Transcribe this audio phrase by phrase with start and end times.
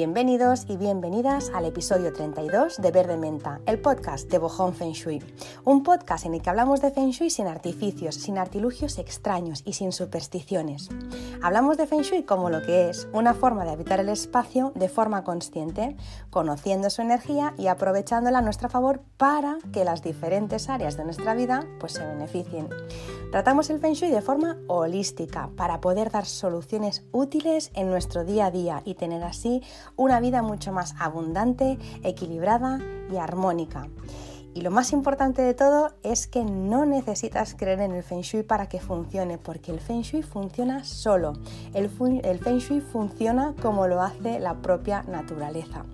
[0.00, 5.22] Bienvenidos y bienvenidas al episodio 32 de Verde Menta, el podcast de Bojón Feng Shui.
[5.62, 9.74] Un podcast en el que hablamos de Feng Shui sin artificios, sin artilugios extraños y
[9.74, 10.88] sin supersticiones.
[11.42, 14.88] Hablamos de Feng Shui como lo que es, una forma de habitar el espacio de
[14.88, 15.98] forma consciente,
[16.30, 21.34] conociendo su energía y aprovechándola a nuestro favor para que las diferentes áreas de nuestra
[21.34, 22.70] vida pues, se beneficien.
[23.32, 28.46] Tratamos el Feng Shui de forma holística para poder dar soluciones útiles en nuestro día
[28.46, 29.62] a día y tener así
[30.00, 32.80] una vida mucho más abundante, equilibrada
[33.12, 33.86] y armónica.
[34.54, 38.42] Y lo más importante de todo es que no necesitas creer en el Feng Shui
[38.42, 41.34] para que funcione, porque el Feng Shui funciona solo.
[41.74, 45.84] El, Feng Shui funciona como lo hace la propia naturaleza.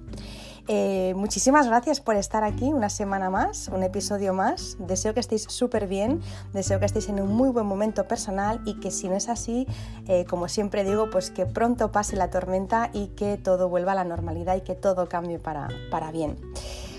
[0.68, 4.76] Eh, muchísimas gracias por estar aquí una semana más, un episodio más.
[4.80, 6.20] Deseo que estéis súper bien,
[6.52, 9.66] deseo que estéis en un muy buen momento personal y que si no es así,
[10.08, 13.94] eh, como siempre digo, pues que pronto pase la tormenta y que todo vuelva a
[13.94, 16.36] la normalidad y que todo cambie para, para bien.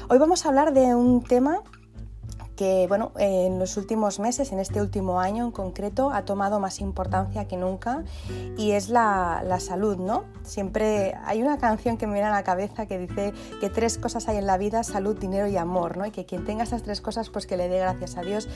[0.09, 1.61] Hoy vamos a hablar de un tema
[2.57, 6.81] que bueno, en los últimos meses, en este último año en concreto, ha tomado más
[6.81, 8.03] importancia que nunca
[8.57, 10.25] y es la, salud, ¿no?
[10.43, 14.27] Siempre hay una canción que me viene a la cabeza que dice que tres cosas
[14.27, 16.05] hay en la vida, salud, dinero y amor, ¿no?
[16.05, 18.49] Y que quien tenga estas tres cosas, pues que le dé gracias a Dios.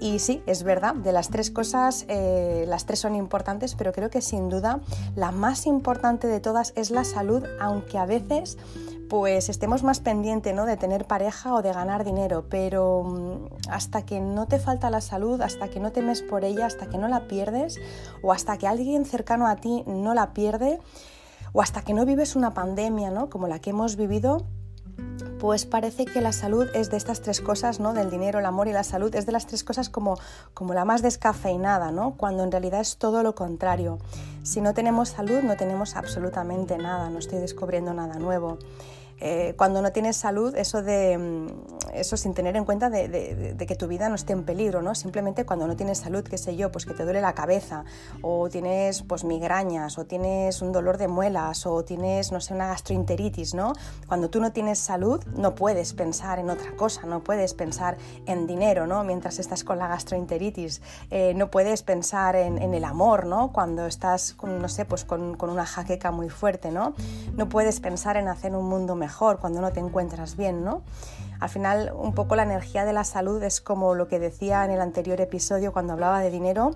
[0.00, 4.08] Y sí, es verdad, de las tres cosas, eh, las tres son importantes, pero creo
[4.08, 4.80] que sin duda
[5.16, 8.56] la más importante de todas es la salud, aunque a veces
[9.08, 10.66] pues estemos más pendientes ¿no?
[10.66, 15.00] de tener pareja o de ganar dinero, pero mm, hasta que no te falta la
[15.00, 17.80] salud, hasta que no temes por ella, hasta que no la pierdes,
[18.22, 20.80] o hasta que alguien cercano a ti no la pierde,
[21.52, 23.30] o hasta que no vives una pandemia ¿no?
[23.30, 24.46] como la que hemos vivido,
[25.38, 27.94] pues parece que la salud es de estas tres cosas, ¿no?
[27.94, 30.18] Del dinero, el amor y la salud, es de las tres cosas como,
[30.52, 32.14] como la más descafeinada, ¿no?
[32.16, 33.98] Cuando en realidad es todo lo contrario.
[34.42, 38.58] Si no tenemos salud, no tenemos absolutamente nada, no estoy descubriendo nada nuevo.
[39.20, 41.46] Eh, cuando no tienes salud, eso, de, mm,
[41.94, 44.94] eso sin tener en cuenta de, que tu vida no esté en peligro, ¿no?
[44.94, 47.84] Simplemente cuando no tienes salud, qué sé yo, pues que te duele la cabeza,
[48.22, 52.68] o tienes pues migrañas, o tienes un dolor de muelas, o tienes, no sé, una
[52.68, 53.72] gastroenteritis, ¿no?
[54.06, 58.46] Cuando tú no tienes salud, no puedes pensar en otra cosa, no puedes pensar en
[58.46, 59.02] dinero, ¿no?
[59.04, 60.80] Mientras estás con la gastroenteritis,
[61.10, 63.50] eh, no puedes pensar en, el amor, ¿no?
[63.52, 66.94] Cuando estás, con, no sé, pues con, con una jaqueca muy fuerte, ¿no?
[67.34, 69.07] No puedes pensar en hacer un mundo mejor
[69.38, 70.82] cuando no te encuentras bien, ¿no?
[71.40, 74.70] Al final, un poco la energía de la salud es como lo que decía en
[74.70, 76.72] el anterior episodio cuando hablaba de dinero,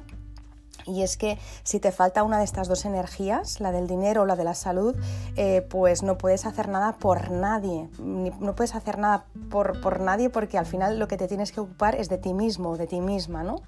[0.86, 4.26] y es que si te falta una de estas dos energías, la del dinero o
[4.26, 4.96] la de la salud,
[5.36, 7.88] eh, pues no puedes hacer nada por nadie.
[8.00, 11.60] No puedes hacer nada por, por, nadie porque al final lo que te tienes que
[11.60, 13.60] ocupar es de ti mismo, de ti misma, ¿no?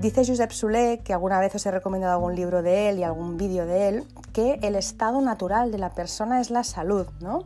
[0.00, 3.36] Dice Josep Soule, que alguna vez os he recomendado algún libro de él y algún
[3.36, 7.44] vídeo de él, que el estado natural de la persona es la salud, ¿no?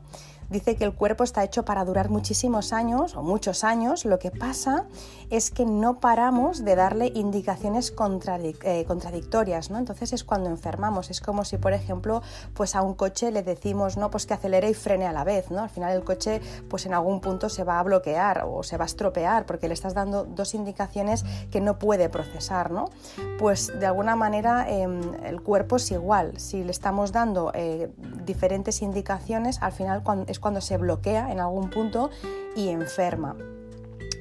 [0.53, 4.05] Dice que el cuerpo está hecho para durar muchísimos años o muchos años.
[4.05, 4.87] Lo que pasa
[5.31, 9.79] es que no paramos de darle indicaciones eh, contradictorias, ¿no?
[9.79, 11.11] Entonces es cuando enfermamos.
[11.11, 12.23] Es como si, por ejemplo,
[12.55, 14.11] pues a un coche le decimos, ¿no?
[14.11, 15.63] Pues que acelere y frene a la vez, ¿no?
[15.63, 18.85] Al final el coche, pues en algún punto se va a bloquear o se va
[18.85, 22.91] a estropear porque le estás dando dos indicaciones que no puede procesar, ¿no?
[23.39, 26.39] Pues de alguna manera em, el cuerpo es igual.
[26.39, 27.91] Si le estamos dando eh,
[28.25, 32.11] diferentes indicaciones, al final es cuando se bloquea en algún punto
[32.55, 33.35] y enferma.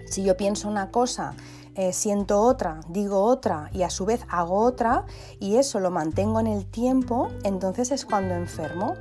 [0.05, 1.35] Si yo pienso una cosa,
[1.75, 5.05] eh, siento otra, digo otra y a su vez hago otra
[5.39, 8.95] y eso lo mantengo en el tiempo, entonces es cuando enfermo.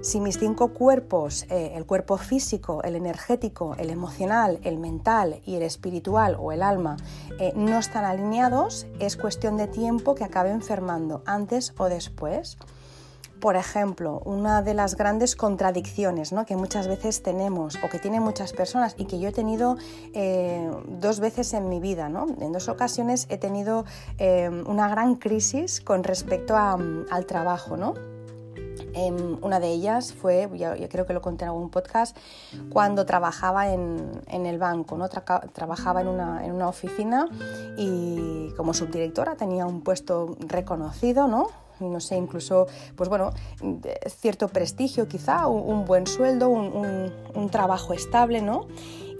[0.00, 5.56] Si mis cinco cuerpos, eh, el cuerpo físico, el energético, el emocional, el mental y
[5.56, 6.96] el espiritual o el alma,
[7.38, 12.56] eh, no están alineados, es cuestión de tiempo que acabe enfermando antes o después.
[13.40, 18.52] Por ejemplo, una de las grandes contradicciones que muchas veces tenemos o que tienen muchas
[18.52, 19.76] personas y que yo he tenido
[20.12, 22.10] eh, dos veces en mi vida.
[22.40, 23.84] En dos ocasiones he tenido
[24.18, 27.76] eh, una gran crisis con respecto al trabajo.
[27.76, 27.94] ¿no?
[28.94, 32.16] Em, una de ellas fue, yo, creo que lo conté en algún podcast,
[32.70, 35.08] cuando trabajaba en, el banco, ¿no?
[35.08, 37.28] trabajaba en una, en una, oficina
[37.76, 41.67] y como subdirectora tenía un puesto reconocido, ¿no?
[41.80, 42.66] No sé, incluso,
[42.96, 43.30] pues bueno,
[44.08, 48.66] cierto prestigio quizá, un, buen sueldo, un, trabajo estable, ¿no?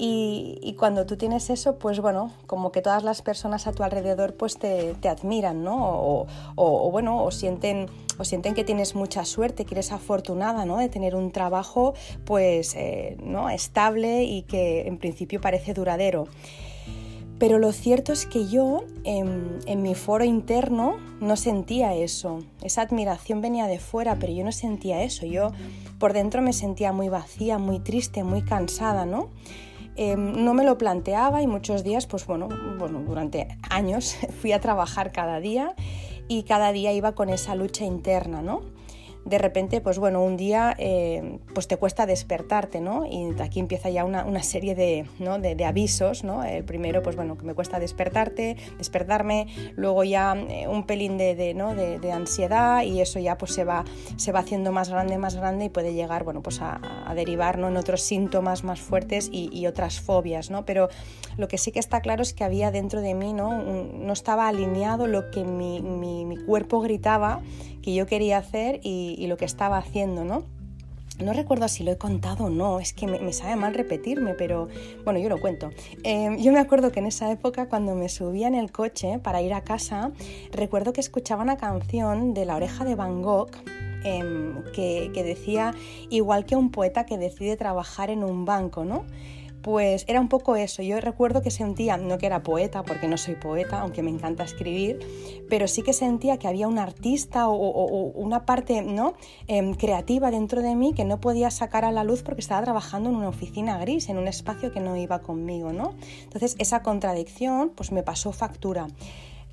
[0.00, 4.34] Y, cuando tú tienes eso, pues bueno, como que todas las personas a tu alrededor
[4.34, 6.26] pues te, admiran, ¿no?
[6.56, 7.87] O, bueno, o sienten,
[8.19, 10.76] o sienten que tienes mucha suerte, que eres afortunada, ¿no?
[10.78, 11.94] De tener un trabajo
[12.25, 13.50] pues, eh, ¿no?
[13.50, 16.28] Estable y que en principio parece duradero.
[17.38, 22.40] Pero lo cierto es que yo en, mi foro interno no sentía eso.
[22.62, 25.25] Esa admiración venía de fuera, pero yo no sentía eso.
[25.25, 25.52] Yo
[25.99, 29.29] por dentro me sentía muy vacía, muy triste, muy cansada, ¿no?
[29.94, 32.49] Em, no me lo planteaba y muchos días, pues bueno,
[32.79, 35.75] bueno, durante años fui a trabajar cada día
[36.29, 38.62] y cada día iba con esa lucha interna, ¿no?
[39.28, 43.04] De repente, pues bueno, un día eh, pues te cuesta despertarte, ¿no?
[43.04, 45.38] Y aquí empieza ya una, serie de, ¿no?
[45.38, 46.44] de, avisos, ¿no?
[46.44, 49.46] El primero, pues bueno, que me cuesta despertarte, despertarme,
[49.76, 51.75] luego ya eh, un pelín de, ¿no?
[51.75, 53.84] de, ansiedad y eso ya pues se va,
[54.16, 56.80] se va haciendo más grande, más grande y puede llegar, bueno, pues a,
[57.14, 60.64] derivar en otros síntomas más fuertes y, otras fobias, ¿no?
[60.64, 60.88] Pero
[61.36, 63.62] lo que sí que está claro es que había dentro de mí, ¿no?
[63.62, 67.42] no estaba alineado lo que mi, mi cuerpo gritaba
[67.82, 70.44] que yo quería hacer y, lo que estaba haciendo, ¿no?
[71.22, 74.69] No recuerdo si lo he contado o no, es que me, sabe mal repetirme, pero
[75.04, 75.70] bueno, yo lo cuento.
[76.04, 79.42] Em, yo me acuerdo que en esa época, cuando me subía en el coche para
[79.42, 80.12] ir a casa,
[80.52, 83.50] recuerdo que escuchaba una canción de La oreja de Van Gogh
[84.72, 85.75] que, que decía,
[86.08, 89.04] igual que un poeta que decide trabajar en un banco, ¿no?
[89.62, 90.82] Pues era un poco eso.
[90.82, 94.44] Yo recuerdo que sentía, no que era poeta, porque no soy poeta, aunque me encanta
[94.44, 94.99] escribir,
[95.49, 99.14] pero sí que sentía que había un artista o, una parte ¿no?
[99.46, 103.10] Em, creativa dentro de mí que no podía sacar a la luz porque estaba trabajando
[103.10, 105.72] en una oficina gris, en un espacio que no iba conmigo.
[105.72, 105.94] ¿no?
[106.25, 108.88] Entonces esa contradicción pues me pasó factura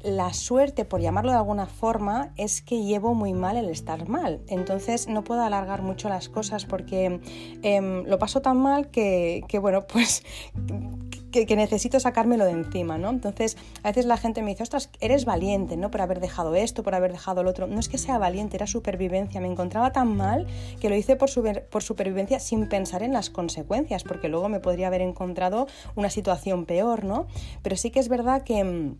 [0.06, 4.42] la suerte, por llamarlo de alguna forma, es que llevo muy mal el estar mal.
[4.48, 7.20] Entonces no puedo alargar mucho las cosas porque
[7.64, 10.24] em, lo paso tan mal que, bueno, pues
[11.32, 13.10] que, necesito sacármelo de encima, ¿no?
[13.10, 15.92] Entonces, a veces la gente me dice, ostras, eres valiente, ¿no?
[15.92, 17.68] Por haber dejado esto, por haber dejado lo otro.
[17.68, 19.42] No es que sea valiente, era supervivencia.
[19.42, 20.46] Me encontraba tan mal
[20.80, 21.30] que lo hice por,
[21.64, 26.66] por supervivencia sin pensar en las consecuencias, porque luego me podría haber encontrado una situación
[26.66, 27.28] peor, ¿no?
[27.64, 28.98] Pero sí que es verdad que em,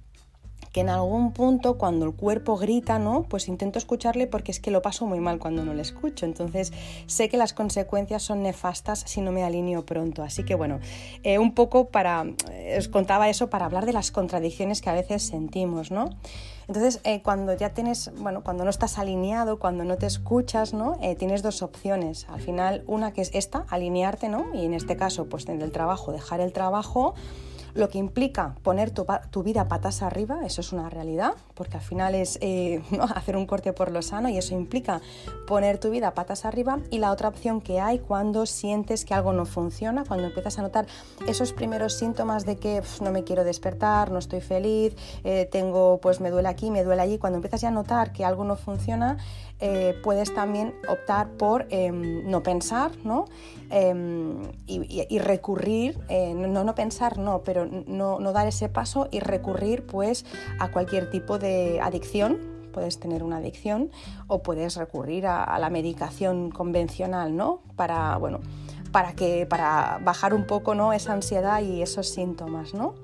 [0.76, 3.24] que en algún punto cuando el cuerpo grita, ¿no?
[3.24, 6.26] Pues intento escucharle porque es que lo paso muy mal cuando no le escucho.
[6.26, 6.74] Entonces
[7.06, 10.22] sé que las consecuencias son nefastas si no me alineo pronto.
[10.22, 10.82] Así que bueno,
[11.24, 14.94] eh, un poco para, eh, os contaba eso para hablar de las contradicciones que a
[14.94, 16.10] veces sentimos, ¿no?
[16.68, 21.00] Entonces, eh, cuando ya tienes, bueno, cuando no estás alineado, cuando no te escuchas, ¿no?
[21.18, 22.28] tienes dos opciones.
[22.28, 24.48] Al final, una que es esta, alinearte, ¿no?
[24.54, 27.14] Y en este caso, pues el trabajo, dejar el trabajo
[27.76, 32.16] lo que implica poner tu, vida patas arriba, eso es una realidad, porque al final
[32.16, 32.82] es eh,
[33.16, 35.02] hacer un corte por lo sano y eso implica
[35.46, 36.80] poner tu vida patas arriba.
[36.90, 40.62] Y la otra opción que hay cuando sientes que algo no funciona, cuando empiezas a
[40.62, 40.88] notar
[41.28, 46.22] esos primeros síntomas de que no me quiero despertar, no estoy feliz, eh, tengo, pues
[46.22, 49.18] me duele aquí, me duele allí, cuando empiezas ya a notar que algo no funciona,
[49.60, 53.26] eh, puedes también optar por em, no pensar ¿no?
[53.70, 59.86] Em, y, recurrir, eh, no, no pensar no, pero no, dar ese paso y recurrir
[59.86, 60.26] pues
[60.60, 62.38] a cualquier tipo de adicción.
[62.74, 63.90] Puedes tener una adicción
[64.28, 67.62] o puedes recurrir a, la medicación convencional, ¿no?
[67.76, 68.40] Para, bueno,
[68.92, 70.92] para, que, para bajar un poco ¿no?
[70.92, 72.96] esa ansiedad y esos síntomas, ¿no?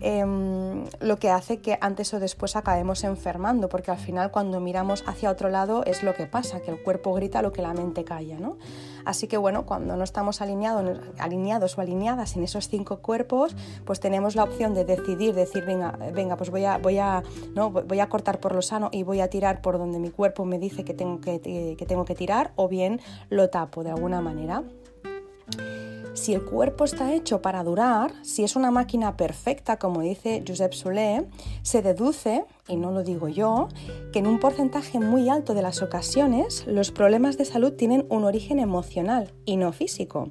[0.00, 5.02] Em, lo que hace que antes o después acabemos enfermando, porque al final cuando miramos
[5.06, 8.04] hacia otro lado es lo que pasa, que el cuerpo grita lo que la mente
[8.04, 8.38] calla.
[8.38, 8.58] ¿no?
[9.06, 14.00] Así que bueno, cuando no estamos alineados, alineados o alineadas en esos cinco cuerpos, pues
[14.00, 17.22] tenemos la opción de decidir, decir, venga, venga pues voy a, voy, a,
[17.54, 17.70] ¿no?
[17.70, 20.58] voy a cortar por lo sano y voy a tirar por donde mi cuerpo me
[20.58, 24.64] dice que tengo que, que tengo que tirar, o bien lo tapo de alguna manera
[26.16, 30.72] si el cuerpo está hecho para durar, si es una máquina perfecta, como dice Josep
[30.72, 31.26] Solé,
[31.62, 33.68] se deduce, y no lo digo yo,
[34.12, 38.24] que en un porcentaje muy alto de las ocasiones los problemas de salud tienen un
[38.24, 40.28] origen emocional y no físico.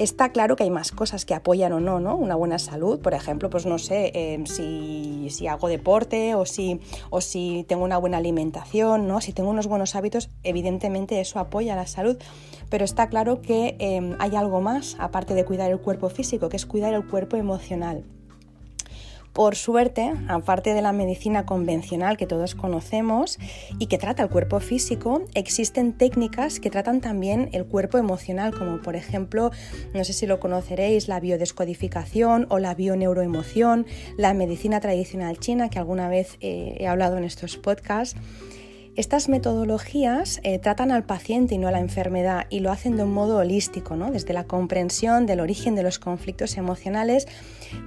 [0.00, 2.16] Está claro que hay más cosas que apoyan o no, ¿no?
[2.16, 6.80] Una buena salud, por ejemplo, pues no sé, em, si, hago deporte o si,
[7.10, 9.20] o si tengo una buena alimentación, ¿no?
[9.20, 12.16] Si tengo unos buenos hábitos, evidentemente eso apoya la salud.
[12.70, 16.56] Pero está claro que em, hay algo más, aparte de cuidar el cuerpo físico, que
[16.56, 18.02] es cuidar el cuerpo emocional.
[19.32, 23.38] Por suerte, aparte de la medicina convencional que todos conocemos
[23.78, 28.82] y que trata el cuerpo físico, existen técnicas que tratan también el cuerpo emocional, como
[28.82, 29.52] por ejemplo,
[29.94, 35.78] no sé si lo conoceréis, la biodescodificación o la bioneuroemoción, la medicina tradicional china, que
[35.78, 38.16] alguna vez eh, he hablado en estos podcasts.
[38.96, 43.04] Estas metodologías eh, tratan al paciente y no a la enfermedad y lo hacen de
[43.04, 44.10] un modo holístico, ¿no?
[44.10, 47.28] desde la comprensión del origen de los conflictos emocionales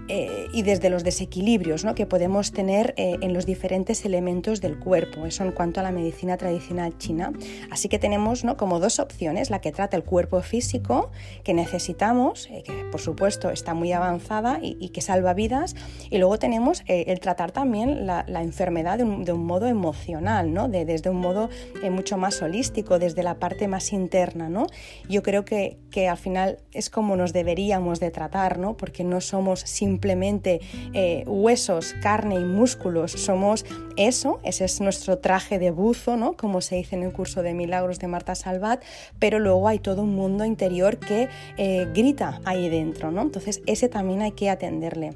[0.07, 1.95] eh, y desde los desequilibrios ¿no?
[1.95, 5.25] que podemos tener eh, en los diferentes elementos del cuerpo.
[5.25, 7.31] Eso en cuanto a la medicina tradicional china.
[7.71, 8.57] Así que tenemos ¿no?
[8.57, 11.11] como dos opciones, la que trata el cuerpo físico
[11.43, 15.75] que necesitamos, eh, que por supuesto está muy avanzada y, que salva vidas,
[16.09, 20.67] y luego tenemos el tratar también la, enfermedad de un, modo emocional, ¿no?
[20.67, 21.49] desde un modo
[21.89, 24.49] mucho más holístico, desde la parte más interna.
[24.49, 24.67] ¿no?
[25.09, 28.77] Yo creo que, que al final es como nos deberíamos de tratar, ¿no?
[28.77, 30.61] porque no somos simplemente
[30.93, 33.65] eh, huesos, carne y músculos, somos
[33.97, 36.37] eso, ese es nuestro traje de buzo, ¿no?
[36.37, 38.83] como se dice en el curso de milagros de Marta Salvat,
[39.19, 43.21] pero luego hay todo un mundo interior que eh, grita ahí dentro, ¿no?
[43.21, 45.13] entonces ese también hay que atenderle.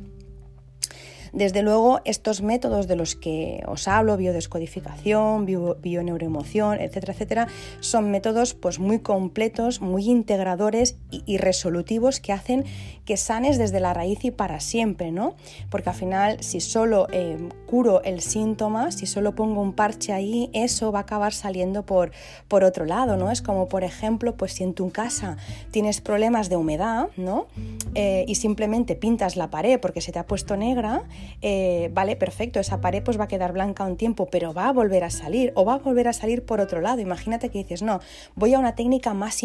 [1.33, 7.47] Desde luego, estos métodos de los que os hablo, biodescodificación, bioneuroemoción, etcétera, etcétera,
[7.79, 12.65] son métodos pues, muy completos, muy integradores y, resolutivos que hacen
[13.05, 15.35] que sanes desde la raíz y para siempre, ¿no?
[15.69, 20.49] Porque al final, si solo eh, curo el síntoma, si solo pongo un parche ahí,
[20.53, 22.11] eso va a acabar saliendo por,
[22.47, 23.31] por otro lado, ¿no?
[23.31, 25.37] Es como, por ejemplo, pues si en tu casa
[25.71, 27.47] tienes problemas de humedad, ¿no?
[27.95, 31.03] Eh, y simplemente pintas la pared porque se te ha puesto negra,
[31.41, 34.71] eh, vale, perfecto, esa pared pues va a quedar blanca un tiempo, pero va a
[34.71, 36.99] volver a salir o va a volver a salir por otro lado.
[36.99, 37.99] Imagínate que dices, no,
[38.35, 39.41] voy a una técnica más,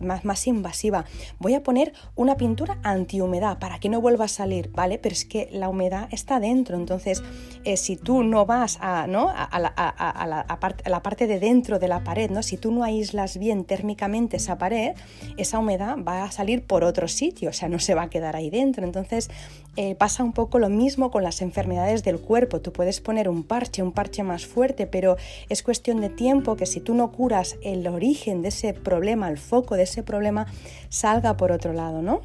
[0.00, 1.04] más, más invasiva,
[1.38, 4.98] voy a poner una pintura antihumedad para que no vuelva a salir, ¿vale?
[4.98, 7.22] Pero es que la humedad está dentro, entonces
[7.64, 9.28] eh, si tú no vas a, ¿no?
[9.28, 12.42] a, la, a, la, a, la, parte de dentro de la pared, ¿no?
[12.42, 14.94] si tú no aíslas bien térmicamente esa pared,
[15.36, 18.36] esa humedad va a salir por otro sitio, o sea, no se va a quedar
[18.36, 18.84] ahí dentro.
[18.84, 19.30] Entonces
[19.76, 22.60] eh, pasa un poco lo mismo con las enfermedades del cuerpo.
[22.60, 25.16] Tú puedes poner un parche, un parche más fuerte, pero
[25.48, 29.38] es cuestión de tiempo que si tú no curas el origen de ese problema, el
[29.38, 30.46] foco de ese problema,
[30.90, 32.20] salga por otro lado, ¿no?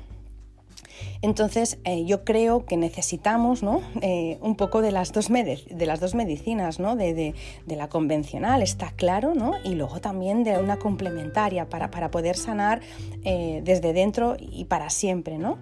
[1.21, 3.81] Entonces, eh, yo creo que necesitamos ¿no?
[4.01, 6.95] Eh, un poco de las dos, de las dos medicinas, ¿no?
[6.97, 7.33] de,
[7.67, 9.53] la convencional, está claro, ¿no?
[9.63, 12.81] y luego también de una complementaria para, para poder sanar
[13.23, 15.37] desde dentro y para siempre.
[15.37, 15.57] ¿no?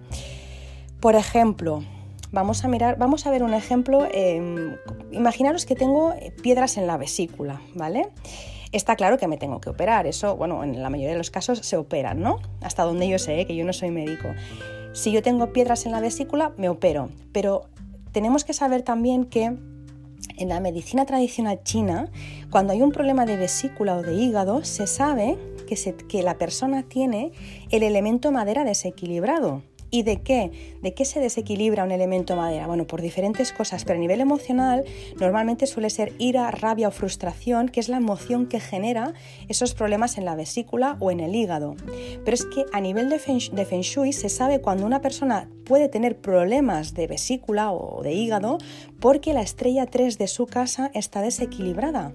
[1.00, 1.82] Por ejemplo,
[2.30, 4.06] Vamos a mirar, vamos a ver un ejemplo.
[4.12, 4.76] Em,
[5.12, 8.10] imaginaros que tengo piedras en la vesícula, ¿vale?
[8.70, 11.60] Está claro que me tengo que operar, eso, bueno, en la mayoría de los casos
[11.60, 12.38] se operan, ¿no?
[12.60, 14.28] Hasta donde yo sé, que yo no soy médico.
[14.92, 17.70] Si yo tengo piedras en la vesícula, me opero, pero
[18.12, 19.44] tenemos que saber también que
[20.36, 22.10] en la medicina tradicional china,
[22.50, 26.82] cuando hay un problema de vesícula o de hígado, se sabe que, que la persona
[26.82, 27.32] tiene
[27.70, 29.62] el elemento madera desequilibrado.
[29.90, 30.76] ¿Y de qué?
[30.82, 32.66] ¿De qué se desequilibra un elemento madera?
[32.66, 34.84] Bueno, por diferentes cosas, pero a nivel emocional
[35.18, 39.14] normalmente suele ser ira, rabia o frustración, que es la emoción que genera
[39.48, 41.74] esos problemas en la vesícula o en el hígado.
[42.24, 46.20] Pero es que a nivel de feng, Shui se sabe cuando una persona puede tener
[46.20, 48.58] problemas de vesícula o de hígado
[49.00, 52.14] porque la estrella 3 de su casa está desequilibrada.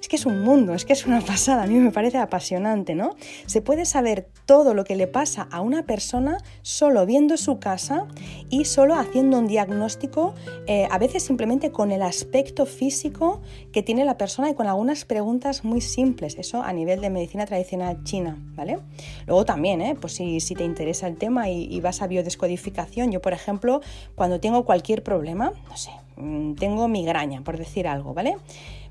[0.00, 2.94] Es que es un mundo, es que es una pasada, a mí me parece apasionante,
[2.94, 3.16] ¿no?
[3.46, 8.06] Se puede saber todo lo que le pasa a una persona solo viendo su casa
[8.48, 10.34] y solo haciendo un diagnóstico,
[10.66, 13.40] eh, a veces simplemente con el aspecto físico
[13.72, 17.46] que tiene la persona y con algunas preguntas muy simples, eso a nivel de medicina
[17.46, 18.78] tradicional china, ¿vale?
[19.26, 19.96] Luego también, ¿eh?
[20.00, 23.80] pues si, te interesa el tema y, y vas a biodescodificación, yo por ejemplo,
[24.14, 28.36] cuando tengo cualquier problema, no sé, mm, tengo migraña, por decir algo, ¿vale?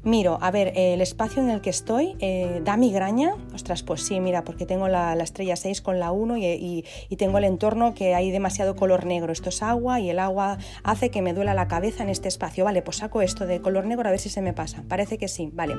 [0.05, 3.35] Miro, a ver, el espacio en el que estoy eh, da migraña.
[3.53, 6.85] Ostras, pues sí, mira, porque tengo la, estrella 6 con la 1 y,
[7.17, 9.31] tengo el entorno que hay demasiado color negro.
[9.31, 12.65] Esto es agua y el agua hace que me duela la cabeza en este espacio.
[12.65, 14.83] Vale, pues saco esto de color negro a ver si se me pasa.
[14.87, 15.75] Parece que sí, vale.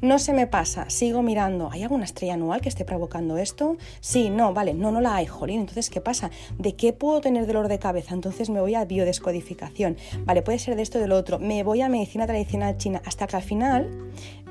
[0.00, 1.70] No se me pasa, sigo mirando.
[1.70, 3.76] ¿Hay alguna estrella anual que esté provocando esto?
[4.00, 5.60] Sí, no, vale, no, no la hay, jolín.
[5.60, 6.30] Entonces, ¿qué pasa?
[6.58, 8.14] ¿De qué puedo tener dolor de cabeza?
[8.14, 9.96] Entonces me voy a biodescodificación.
[10.24, 11.38] Vale, puede ser de esto o del otro.
[11.38, 13.59] Me voy a medicina tradicional china hasta que al final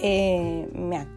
[0.01, 0.67] eh,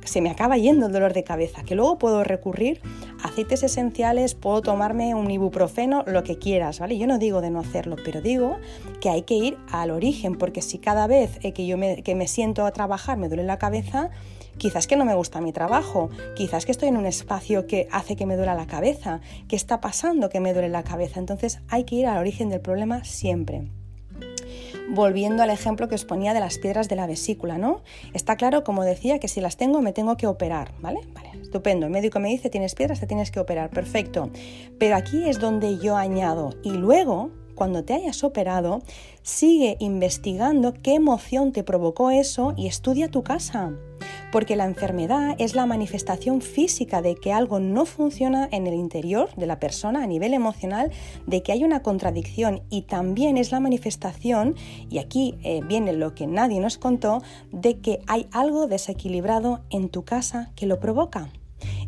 [0.05, 2.81] se me acaba yendo el dolor de cabeza, que luego puedo recurrir
[3.23, 6.99] a aceites esenciales, puedo tomarme un ibuprofeno, lo que quieras, ¿vale?
[6.99, 8.57] Yo no digo de no hacerlo, pero digo
[9.01, 12.15] que hay que ir al origen, porque si cada vez eh, que yo me, que
[12.15, 14.11] me siento a trabajar me duele la cabeza,
[14.59, 18.17] quizás que no me gusta mi trabajo, quizás que estoy en un espacio que hace
[18.17, 21.85] que me duela la cabeza, que está pasando que me duele la cabeza, entonces hay
[21.85, 23.71] que ir al origen del problema siempre
[24.91, 27.83] volviendo al ejemplo que os ponía de las piedras de la vesícula, ¿no?
[28.15, 31.01] Está claro, como decía, que si las tengo me tengo que operar, ¿vale?
[31.15, 31.87] Vale, estupendo.
[31.87, 34.31] El médico me dice, tienes piedras, te tienes que operar, perfecto.
[34.79, 38.83] Pero aquí es donde yo añado, y luego cuando te hayas operado,
[39.23, 43.73] sigue investigando qué emoción te provocó eso y estudia tu casa.
[44.33, 49.29] Porque la enfermedad es la manifestación física de que algo no funciona en el interior
[49.37, 50.91] de la persona a nivel emocional,
[51.27, 54.57] de que hay una contradicción y también es la manifestación,
[54.89, 59.91] y aquí eh, viene lo que nadie nos contó, de que hay algo desequilibrado en
[59.91, 61.31] tu casa que lo provoca.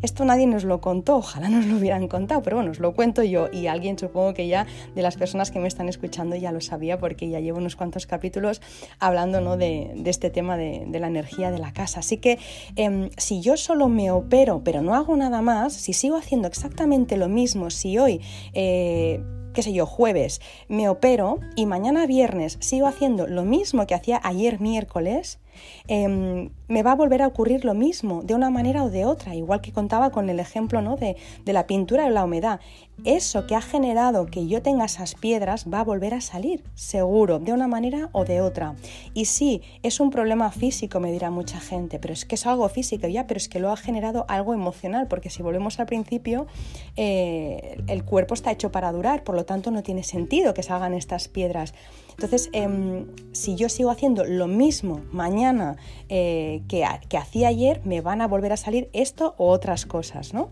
[0.05, 3.23] Esto nadie nos lo contó, ojalá nos lo hubieran contado, pero bueno, os lo cuento
[3.23, 6.61] yo y alguien supongo que ya de las personas que me están escuchando ya lo
[6.61, 8.61] sabía porque ya llevo unos cuantos capítulos
[8.99, 9.57] hablando ¿no?
[9.57, 12.01] de, este tema de, la energía de la casa.
[12.01, 12.37] Así que
[12.75, 17.17] em, si yo solo me opero pero no hago nada más, si sigo haciendo exactamente
[17.17, 18.21] lo mismo, si hoy...
[18.53, 19.23] Eh,
[19.55, 24.19] qué sé yo, jueves me opero y mañana viernes sigo haciendo lo mismo que hacía
[24.21, 25.39] ayer miércoles,
[25.87, 29.35] Em, me va a volver a ocurrir lo mismo, de una manera o de otra,
[29.35, 30.95] igual que contaba con el ejemplo ¿no?
[30.95, 32.59] de, de la pintura de la humedad.
[33.03, 37.39] Eso que ha generado que yo tenga esas piedras va a volver a salir, seguro,
[37.39, 38.75] de una manera o de otra.
[39.13, 42.67] Y sí, es un problema físico, me dirá mucha gente, pero es que es algo
[42.69, 46.47] físico ya, pero es que lo ha generado algo emocional, porque si volvemos al principio,
[46.95, 50.93] eh, el cuerpo está hecho para durar, por lo tanto no tiene sentido que salgan
[50.93, 51.73] estas piedras.
[52.15, 55.75] Entonces, em, si yo sigo haciendo lo mismo mañana
[56.07, 56.85] eh, que,
[57.17, 60.49] hacía ayer, me van a volver a salir esto o otras cosas, ¿no?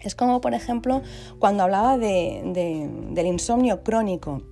[0.00, 1.00] Es como, por ejemplo,
[1.38, 4.42] cuando hablaba del insomnio crónico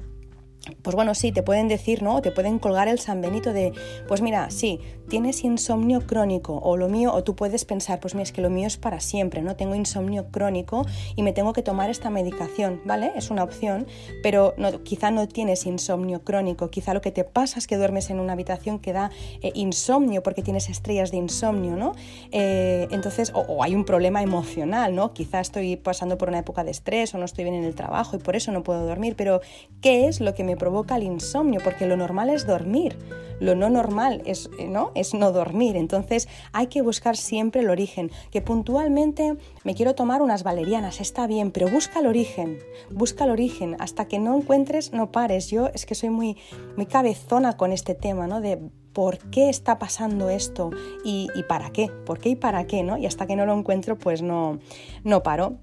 [0.82, 2.20] pues bueno, sí, te pueden decir, ¿no?
[2.22, 3.72] te pueden colgar el San Benito de,
[4.08, 8.22] pues mira, sí, tienes insomnio crónico o lo mío, o tú puedes pensar, pues mira,
[8.24, 9.56] es que lo mío es para siempre, ¿no?
[9.56, 10.86] Tengo insomnio crónico
[11.16, 13.12] y me tengo que tomar esta medicación, ¿vale?
[13.16, 13.86] Es una opción,
[14.22, 18.10] pero no, quizá no tienes insomnio crónico, quizá lo que te pasa es que duermes
[18.10, 19.10] en una habitación que da
[19.42, 21.94] eh, insomnio porque tienes estrellas de insomnio, ¿no?
[22.30, 25.12] Eh, entonces, o, o, hay un problema emocional, ¿no?
[25.12, 28.16] Quizá estoy pasando por una época de estrés o no estoy bien en el trabajo
[28.16, 29.40] y por eso no puedo dormir, pero
[29.80, 32.96] ¿qué es lo que me provoca el insomnio, porque lo normal es dormir,
[33.40, 35.76] lo no normal es no, es no dormir.
[35.76, 41.26] Entonces hay que buscar siempre el origen, que puntualmente me quiero tomar unas valerianas, está
[41.26, 42.58] bien, pero busca el origen,
[42.90, 45.50] busca el origen, hasta que no encuentres, no pares.
[45.50, 46.36] Yo es que soy muy,
[46.76, 48.40] muy cabezona con este tema, ¿no?
[48.40, 48.60] De
[48.92, 50.70] por qué está pasando esto
[51.04, 52.98] y, para qué, por qué y para qué, ¿no?
[52.98, 54.58] Y hasta que no lo encuentro, pues no,
[55.04, 55.56] no paro.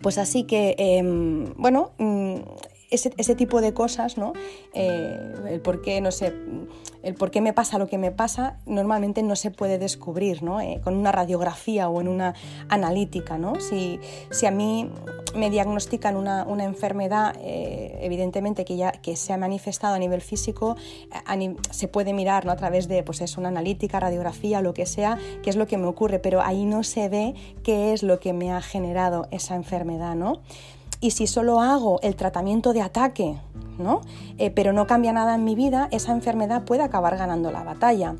[0.00, 1.92] Pues así que, em, bueno,
[2.90, 4.32] mm, ese, tipo de cosas, ¿no?
[4.74, 6.32] Eh, el por qué, no sé,
[7.02, 10.60] el por qué me pasa lo que me pasa, normalmente no se puede descubrir, ¿no?
[10.60, 12.34] Eh, con una radiografía o en una
[12.68, 13.60] analítica, ¿no?
[13.60, 14.90] Si, si a mí
[15.36, 20.20] me diagnostican una, una enfermedad, eh, evidentemente que ya que se ha manifestado a nivel
[20.20, 20.76] físico,
[21.70, 22.52] se puede mirar ¿no?
[22.52, 25.78] a través de pues es una analítica, radiografía, lo que sea, qué es lo que
[25.78, 29.54] me ocurre, pero ahí no se ve qué es lo que me ha generado esa
[29.54, 30.40] enfermedad, ¿no?
[31.00, 33.38] Y si solo hago el tratamiento de ataque,
[33.78, 34.00] ¿no?
[34.38, 38.16] Eh, pero no cambia nada en mi vida, esa enfermedad puede acabar ganando la batalla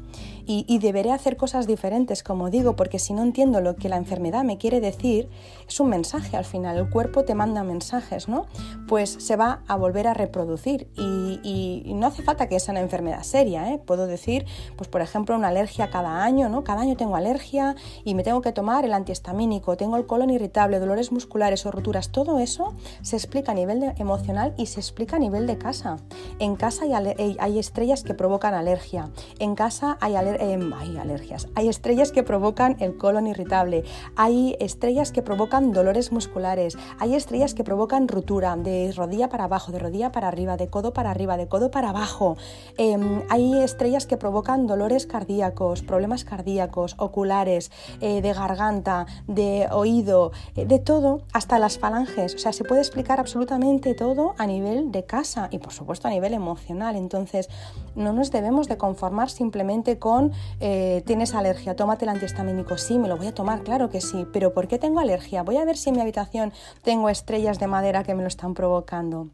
[0.46, 4.44] y, deberé hacer cosas diferentes, como digo, porque si no entiendo lo que la enfermedad
[4.44, 5.28] me quiere decir,
[5.66, 8.46] es un mensaje al final, el cuerpo te manda mensajes, ¿no?
[8.86, 13.22] Pues se va a volver a reproducir y, no hace falta que sea una enfermedad
[13.22, 13.78] seria, ¿eh?
[13.78, 14.44] Puedo decir,
[14.76, 16.62] pues por ejemplo, una alergia cada año, ¿no?
[16.62, 20.78] Cada año tengo alergia y me tengo que tomar el antihistamínico, tengo el colon irritable,
[20.78, 25.18] dolores musculares o roturas, todo eso se explica a nivel emocional y se explica a
[25.18, 25.96] nivel de casa.
[26.38, 31.48] En casa hay, hay estrellas que provocan alergia, en casa hay alergia Em, hay alergias.
[31.54, 33.84] Hay estrellas que provocan el colon irritable,
[34.16, 39.72] hay estrellas que provocan dolores musculares, hay estrellas que provocan ruptura de rodilla para abajo,
[39.72, 42.36] de rodilla para arriba, de codo para arriba, de codo para abajo.
[42.76, 47.70] Em, hay estrellas que provocan dolores cardíacos, problemas cardíacos, oculares,
[48.00, 52.34] eh, de garganta, de oído, eh, de todo, hasta las falanges.
[52.34, 56.10] O sea, se puede explicar absolutamente todo a nivel de casa y por supuesto a
[56.10, 56.96] nivel emocional.
[56.96, 57.48] Entonces,
[57.94, 60.25] no nos debemos de conformar simplemente con
[60.60, 62.78] eh, tienes alergia, tómate el antihistamínico.
[62.78, 65.42] Sí, me lo voy a tomar, claro que sí, pero ¿por qué tengo alergia?
[65.42, 68.54] Voy a ver si en mi habitación tengo estrellas de madera que me lo están
[68.54, 69.28] provocando.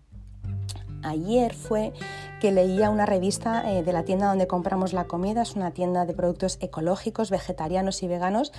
[1.02, 1.92] Ayer fue
[2.40, 6.06] que leía una revista eh, de la tienda donde compramos la comida, es una tienda
[6.06, 8.52] de productos ecológicos, vegetarianos y veganos,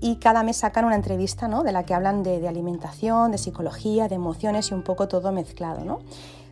[0.00, 1.62] y cada mes sacan una entrevista ¿no?
[1.62, 5.32] de la que hablan de, de alimentación, de psicología, de emociones y un poco todo
[5.32, 5.84] mezclado.
[5.84, 6.00] ¿no?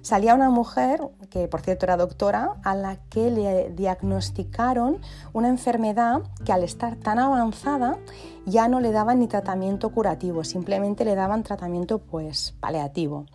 [0.03, 4.99] Salía una mujer, que por cierto era doctora, a la que le diagnosticaron
[5.33, 7.99] una enfermedad que al estar tan avanzada
[8.45, 13.27] ya no le daban ni tratamiento curativo, simplemente le daban tratamiento pues paliativo.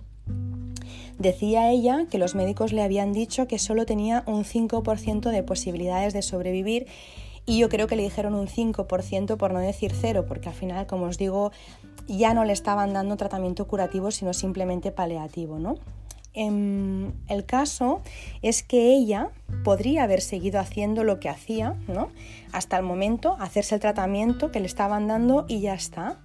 [1.17, 6.13] Decía ella que los médicos le habían dicho que solo tenía un 5% de posibilidades
[6.13, 6.85] de sobrevivir
[7.45, 10.85] y yo creo que le dijeron un 5% por no decir cero, porque al final,
[10.85, 11.51] como os digo,
[12.07, 15.75] ya no le estaban dando tratamiento curativo, sino simplemente paliativo, ¿no?
[16.37, 18.01] Em, el caso
[18.41, 19.29] es que ella
[19.63, 22.09] podría haber seguido haciendo lo que hacía, ¿no?
[22.51, 26.19] Hasta el momento, hacerse el tratamiento que le estaban dando y ya está.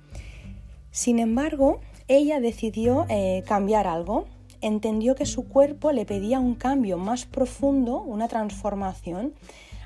[0.91, 4.27] Sin embargo, ella decidió eh, cambiar algo.
[4.61, 9.35] Entendió que su cuerpo le pedía un cambio más profundo, una transformación.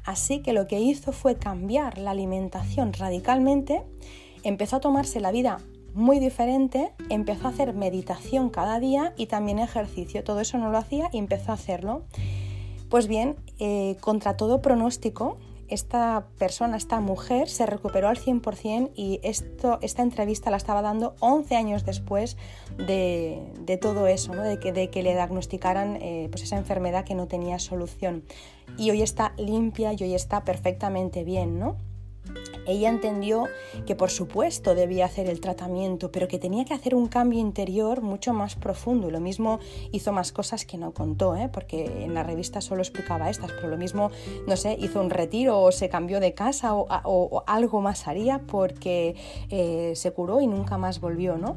[0.04, 3.82] Así que lo que hizo fue cambiar la alimentación radicalmente,
[4.44, 5.58] empezó a tomarse la vida
[5.96, 10.22] muy diferente, empezó a hacer meditación cada día y también ejercicio.
[10.22, 12.02] Todo eso no lo hacía y empezó a hacerlo.
[12.88, 19.20] Pues bien, eh, contra todo pronóstico, esta persona, esta mujer, se recuperó al 100% y
[19.22, 22.36] esto, esta entrevista la estaba dando 11 años después
[22.76, 27.26] de, todo eso, de, que, de, que, le diagnosticaran eh, pues esa enfermedad que no
[27.26, 28.22] tenía solución.
[28.78, 31.76] Y hoy está limpia y hoy está perfectamente bien, ¿no?
[32.66, 33.44] Ella entendió
[33.86, 38.02] que por supuesto debía hacer el tratamiento, pero que tenía que hacer un cambio interior
[38.02, 39.10] mucho más profundo.
[39.10, 39.60] Lo mismo
[39.92, 41.48] hizo más cosas que no contó, ¿eh?
[41.52, 44.10] porque en la revista solo explicaba estas, pero lo mismo,
[44.46, 49.14] no sé, hizo un retiro o se cambió de casa o, algo más haría porque
[49.48, 51.56] eh, se curó y nunca más volvió, ¿no?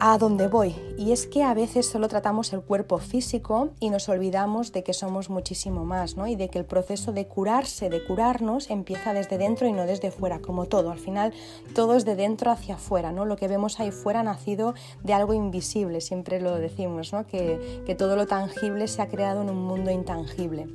[0.00, 0.74] A dónde voy.
[0.96, 4.92] Y es que a veces solo tratamos el cuerpo físico y nos olvidamos de que
[4.92, 6.26] somos muchísimo más, ¿no?
[6.26, 10.10] Y de que el proceso de curarse, de curarnos, empieza desde dentro y no desde
[10.10, 10.90] fuera, como todo.
[10.90, 11.32] Al final
[11.74, 13.24] todo es de dentro hacia afuera, ¿no?
[13.24, 17.26] Lo que vemos ahí fuera ha nacido de algo invisible, siempre lo decimos, ¿no?
[17.26, 20.68] Que, que todo lo tangible se ha creado en un mundo intangible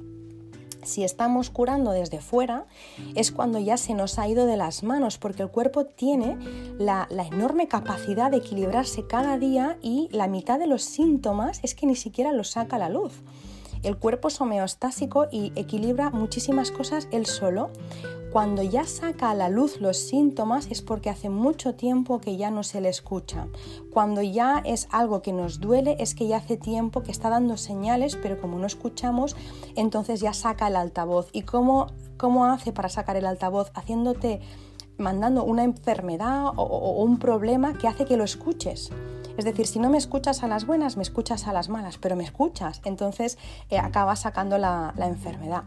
[0.85, 2.65] si estamos curando desde fuera,
[3.15, 6.37] es cuando ya se nos ha ido de las manos, porque el cuerpo tiene
[6.77, 11.85] la, enorme capacidad de equilibrarse cada día y la mitad de los síntomas es que
[11.85, 13.13] ni siquiera los saca a la luz.
[13.83, 17.69] El cuerpo es homeostásico y equilibra muchísimas cosas él solo.
[18.31, 22.49] Cuando ya saca a la luz los síntomas es porque hace mucho tiempo que ya
[22.49, 23.47] no se le escucha.
[23.91, 27.57] Cuando ya es algo que nos duele es que ya hace tiempo que está dando
[27.57, 29.35] señales, pero como no escuchamos,
[29.75, 31.29] entonces ya saca el altavoz.
[31.33, 33.69] ¿Y cómo, cómo hace para sacar el altavoz?
[33.75, 34.39] Haciéndote,
[34.97, 38.91] mandando una enfermedad o un problema que hace que lo escuches.
[39.35, 42.15] Es decir, si no me escuchas a las buenas, me escuchas a las malas, pero
[42.15, 43.39] me escuchas, entonces
[43.71, 45.63] eh, acabas sacando la, enfermedad.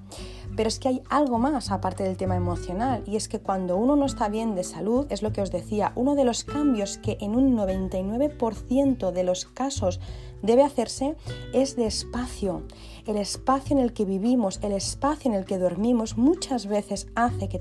[0.56, 3.96] Pero es que hay algo más aparte del tema emocional y es que cuando uno
[3.96, 7.18] no está bien de salud, es lo que os decía, uno de los cambios que
[7.20, 10.00] en un 99% de los casos
[10.42, 11.16] debe hacerse
[11.52, 12.62] es de espacio.
[13.04, 17.48] El espacio en el que vivimos, el espacio en el que dormimos muchas veces hace
[17.48, 17.58] que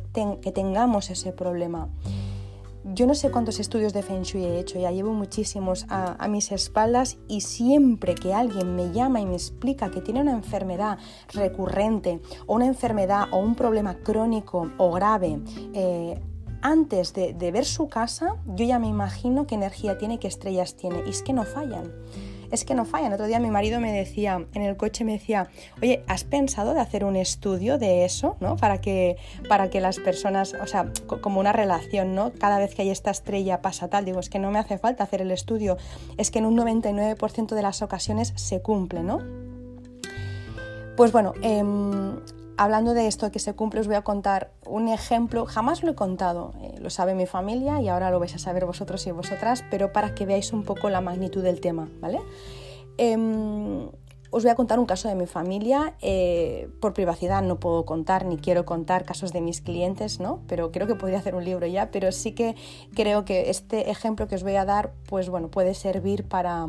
[0.52, 1.90] tengamos ese problema.
[2.94, 6.52] Yo no sé cuántos estudios de Feng Shui he hecho, ya llevo muchísimos a, mis
[6.52, 11.00] espaldas y siempre que alguien me llama y me explica que tiene una enfermedad
[11.34, 15.40] recurrente o una enfermedad o un problema crónico o grave,
[15.74, 16.22] eh,
[16.62, 20.76] antes de, de ver su casa, yo ya me imagino qué energía tiene, qué estrellas
[20.76, 21.92] tiene y es que no fallan
[22.56, 23.14] es que no fallan.
[23.14, 25.50] Otro día mi marido me decía, en el coche me decía,
[25.82, 28.56] oye, ¿has pensado de hacer un estudio de eso, ¿no?
[28.56, 30.92] Para que, para que las personas, o sea,
[31.22, 32.32] como una relación, ¿no?
[32.34, 34.06] Cada vez que hay esta estrella pasa tal.
[34.06, 35.78] Digo, es que no me hace falta hacer el estudio,
[36.18, 39.20] es que en un 99% de las ocasiones se cumple, ¿no?
[40.96, 42.16] Pues bueno, em,
[42.58, 45.46] hablando de esto que se cumple, os voy a contar un ejemplo.
[45.46, 48.66] Jamás lo he contado, eh, lo sabe mi familia y ahora lo vais a saber
[48.66, 52.20] vosotros y vosotras, pero para que veáis un poco la magnitud del tema, ¿vale?
[52.98, 53.90] Em,
[54.32, 55.96] os voy a contar un caso de mi familia.
[56.02, 60.42] Eh, por privacidad no puedo contar ni quiero contar casos de mis clientes, ¿no?
[60.48, 61.92] Pero creo que podría hacer un libro ya.
[61.92, 62.56] Pero sí que
[62.94, 66.68] creo que este ejemplo que os voy a dar, pues bueno, puede servir para,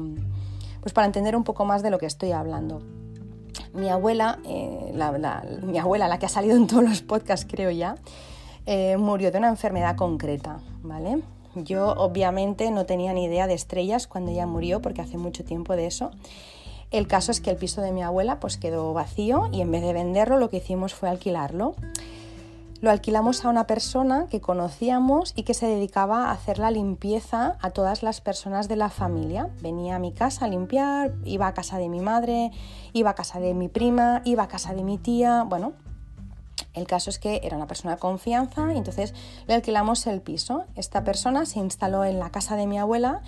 [0.80, 2.82] pues para entender un poco más de lo que estoy hablando
[3.72, 7.70] mi abuela, eh, la, mi abuela, la que ha salido en todos los podcasts creo
[7.70, 7.96] ya,
[8.66, 11.22] eh, murió de una enfermedad concreta, ¿vale?
[11.54, 15.74] Yo obviamente no tenía ni idea de estrellas cuando ella murió porque hace mucho tiempo
[15.74, 16.10] de eso.
[16.90, 19.82] El caso es que el piso de mi abuela pues quedó vacío y en vez
[19.82, 21.74] de venderlo lo que hicimos fue alquilarlo.
[22.80, 27.56] Lo alquilamos a una persona que conocíamos y que se dedicaba a hacer la limpieza
[27.62, 29.48] a todas las personas de la familia.
[29.62, 32.50] Venía a mi casa a limpiar, iba a casa de mi madre,
[32.92, 35.72] iba a casa de mi prima, iba a casa de mi tía, bueno,
[36.74, 39.14] el caso es que era una persona de confianza y entonces
[39.46, 40.64] le alquilamos el piso.
[40.74, 43.22] Esta persona se instaló en la casa de mi abuela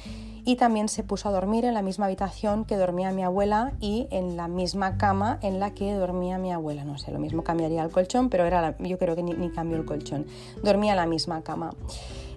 [0.49, 4.09] y también se puso a dormir en la misma habitación que dormía mi abuela y
[4.11, 6.85] en la misma cama en la que dormía mi abuela.
[6.85, 9.77] No sé, lo mismo cambiaría el colchón, pero era yo creo que ni, ni cambió
[9.77, 10.25] el colchón.
[10.63, 11.75] Dormía en la misma cama.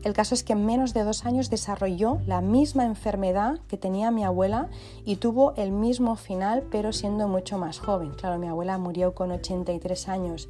[0.04, 4.12] El caso es que en menos de dos años desarrolló la misma enfermedad que tenía
[4.12, 4.68] mi abuela
[5.06, 8.12] y tuvo el mismo final, pero siendo mucho más joven.
[8.18, 10.50] Claro, mi abuela murió con 83 años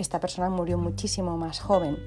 [0.00, 1.98] esta persona murió muchísimo más joven.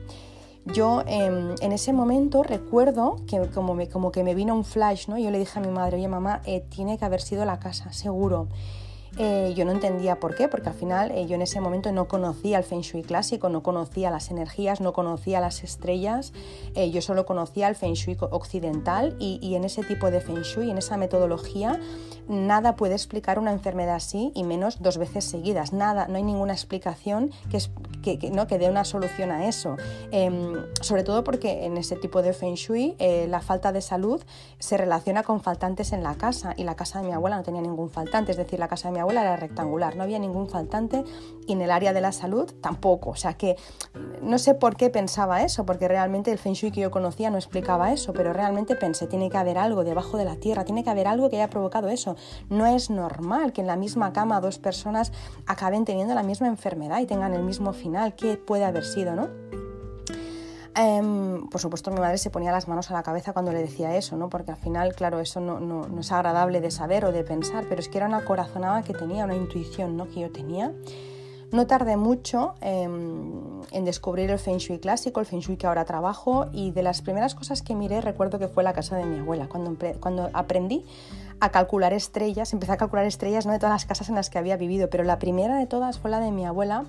[0.66, 5.08] Yo em, en ese momento recuerdo que como, me, como que me vino un flash,
[5.08, 5.18] ¿no?
[5.18, 7.92] Yo le dije a mi madre, oye mamá, eh, tiene que haber sido la casa,
[7.92, 8.48] seguro.
[9.18, 12.08] Eh, yo no entendía por qué, porque al final eh, yo en ese momento no
[12.08, 16.34] conocía el Feng Shui clásico, no conocía las energías, no conocía las estrellas,
[16.74, 20.42] eh, yo solo conocía el Feng Shui occidental y, y, en ese tipo de Feng
[20.42, 21.80] Shui, en esa metodología,
[22.28, 26.54] nada puede explicar una enfermedad así y menos dos veces seguidas, nada, no hay ninguna
[26.54, 27.60] explicación que,
[28.02, 28.48] que, que ¿no?
[28.48, 29.78] que dé una solución a eso.
[30.12, 32.96] Em, sobre todo porque en ese tipo de Feng Shui
[33.28, 34.24] la falta de salud
[34.58, 37.62] se relaciona con faltantes en la casa y la casa de mi abuela no tenía
[37.62, 41.04] ningún faltante, es decir, la casa de mi abuela era rectangular, no había ningún faltante
[41.46, 43.12] y en el área de la salud tampoco.
[43.12, 43.56] O sea que
[44.22, 47.38] no sé por qué pensaba eso, porque realmente el Feng Shui que yo conocía no
[47.38, 50.90] explicaba eso, pero realmente pensé, tiene que haber algo debajo de la tierra, tiene que
[50.90, 52.16] haber algo que haya provocado eso.
[52.50, 55.12] No es normal que en la misma cama dos personas
[55.46, 58.16] acaben teniendo la misma enfermedad y tengan el mismo final.
[58.16, 59.73] ¿Qué puede haber sido, no?
[60.76, 63.96] Em, por supuesto, mi madre se ponía las manos a la cabeza cuando le decía
[63.96, 64.30] eso, ¿no?
[64.30, 67.90] porque al final, claro, eso no, es agradable de saber o de pensar, pero es
[67.90, 70.10] que era una corazonada que tenía, una intuición ¿no?
[70.10, 70.74] que yo tenía.
[71.52, 75.86] No tardé mucho em, en descubrir el Feng Shui clásico, el Feng Shui que ahora
[75.86, 79.20] trabajo, y de las primeras cosas que miré recuerdo que fue la casa de mi
[79.20, 80.84] abuela, cuando, cuando aprendí
[81.40, 83.52] a calcular estrellas, empecé a calcular estrellas ¿no?
[83.52, 86.10] de todas las casas en las que había vivido, pero la primera de todas fue
[86.10, 86.86] la de mi abuela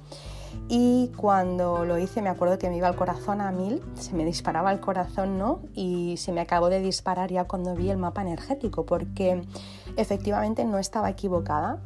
[0.69, 4.25] y cuando lo hice me acuerdo que me iba el corazón a mil, se me
[4.25, 5.61] disparaba el corazón, ¿no?
[5.75, 9.43] Y se me acabó de disparar ya cuando vi el mapa energético, porque
[9.97, 11.83] efectivamente no estaba equivocada.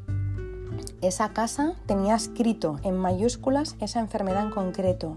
[1.00, 5.16] Esa casa tenía escrito en mayúsculas esa enfermedad en concreto.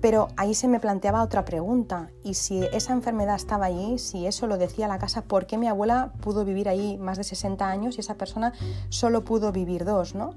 [0.00, 4.46] Pero ahí se me planteaba otra pregunta, y si esa enfermedad estaba allí, si eso
[4.46, 7.96] lo decía la casa, ¿por qué mi abuela pudo vivir ahí más de 60 años
[7.96, 8.52] y esa persona
[8.90, 10.14] solo pudo vivir dos?
[10.14, 10.34] ¿no?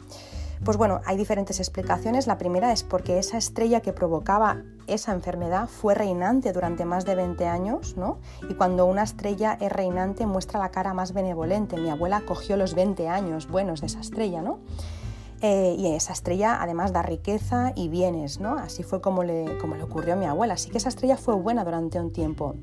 [0.64, 2.28] Pues bueno, hay diferentes explicaciones.
[2.28, 7.16] La primera es porque esa estrella que provocaba esa enfermedad fue reinante durante más de
[7.16, 8.20] 20 años, ¿no?
[8.48, 11.78] Y cuando una estrella es reinante muestra la cara más benevolente.
[11.78, 14.60] Mi abuela cogió los 20 años buenos de esa estrella, ¿no?
[15.42, 18.60] Eh, y esa estrella además da riqueza y bienes, ¿no?
[18.60, 20.54] Así fue como le, como le ocurrió a mi abuela.
[20.54, 22.54] Así que esa estrella fue buena durante un tiempo.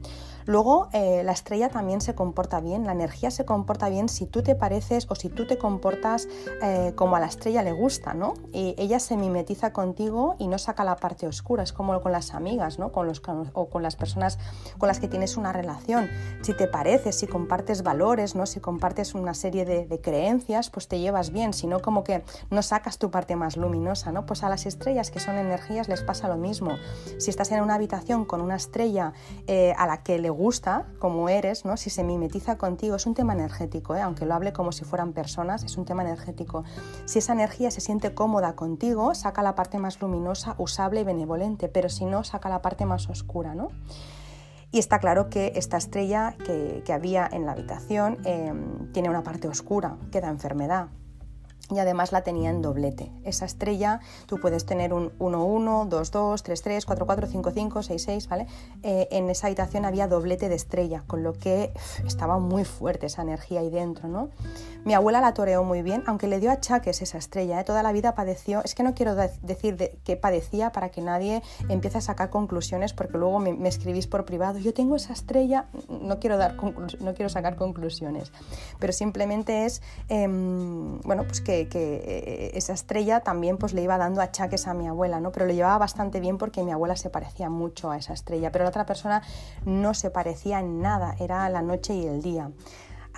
[0.48, 4.42] Luego, eh, la estrella también se comporta bien, la energía se comporta bien si tú
[4.42, 6.26] te pareces o si tú te comportas
[6.62, 8.32] eh, como a la estrella le gusta, ¿no?
[8.50, 12.32] Y ella se mimetiza contigo y no saca la parte oscura, es como con las
[12.32, 12.92] amigas, ¿no?
[12.92, 13.20] Con los,
[13.52, 14.38] o con las personas
[14.78, 16.08] con las que tienes una relación.
[16.40, 18.46] Si te pareces, si compartes valores, ¿no?
[18.46, 22.24] Si compartes una serie de, de creencias, pues te llevas bien, si no como que
[22.50, 24.24] no sacas tu parte más luminosa, ¿no?
[24.24, 26.78] Pues a las estrellas que son energías les pasa lo mismo.
[27.18, 29.12] Si estás en una habitación con una estrella
[29.46, 31.77] eh, a la que le gusta como eres, ¿no?
[31.77, 34.01] si se mimetiza contigo, es un tema energético, ¿eh?
[34.01, 36.64] aunque lo hable como si fueran personas, es un tema energético.
[37.05, 41.68] Si esa energía se siente cómoda contigo, saca la parte más luminosa, usable y benevolente,
[41.68, 43.55] pero si no, saca la parte más oscura.
[43.55, 43.68] ¿no?
[44.70, 48.53] Y está claro que esta estrella que, había en la habitación eh,
[48.92, 50.88] tiene una parte oscura, que da enfermedad,
[51.70, 53.12] y además la tenía en doblete.
[53.24, 58.46] Esa estrella tú puedes tener un 1-1, 2-2, 3-3, 4-4, 5-5, 6-6, ¿vale?
[58.83, 61.72] Eh, en esa habitación había doblete de estrella, con lo que
[62.07, 64.31] estaba muy fuerte esa energía ahí dentro, ¿no?
[64.85, 67.64] Mi abuela la toreó muy bien, aunque le dio achaques esa estrella, ¿eh?
[67.64, 71.42] toda la vida padeció, es que no quiero decir de que padecía para que nadie
[71.68, 76.18] empiece a sacar conclusiones, porque luego me, escribís por privado, yo tengo esa estrella, no
[76.20, 76.57] quiero, dar
[77.00, 78.33] no quiero sacar conclusiones,
[78.78, 83.99] pero simplemente es, em, bueno, pues que que, eh, esa estrella también pues, le iba
[83.99, 85.33] dando achaques a mi abuela, ¿no?
[85.33, 88.64] pero lo llevaba bastante bien porque mi abuela se parecía mucho a esa estrella, pero
[88.64, 89.23] la otra persona
[89.64, 92.51] no se parecía en nada, era la noche y el día.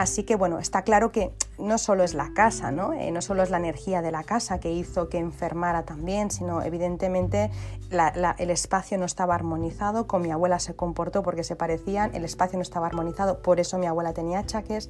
[0.01, 2.95] Así que bueno, está claro que no solo es la casa, ¿no?
[2.95, 6.63] Eh, no solo es la energía de la casa que hizo que enfermara también, sino
[6.63, 7.51] evidentemente
[7.91, 12.57] el espacio no estaba armonizado, con mi abuela se comportó porque se parecían, el espacio
[12.57, 14.89] no estaba armonizado, por eso mi abuela tenía achaques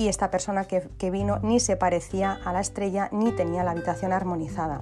[0.00, 4.14] y esta persona que, vino ni se parecía a la estrella ni tenía la habitación
[4.14, 4.80] armonizada.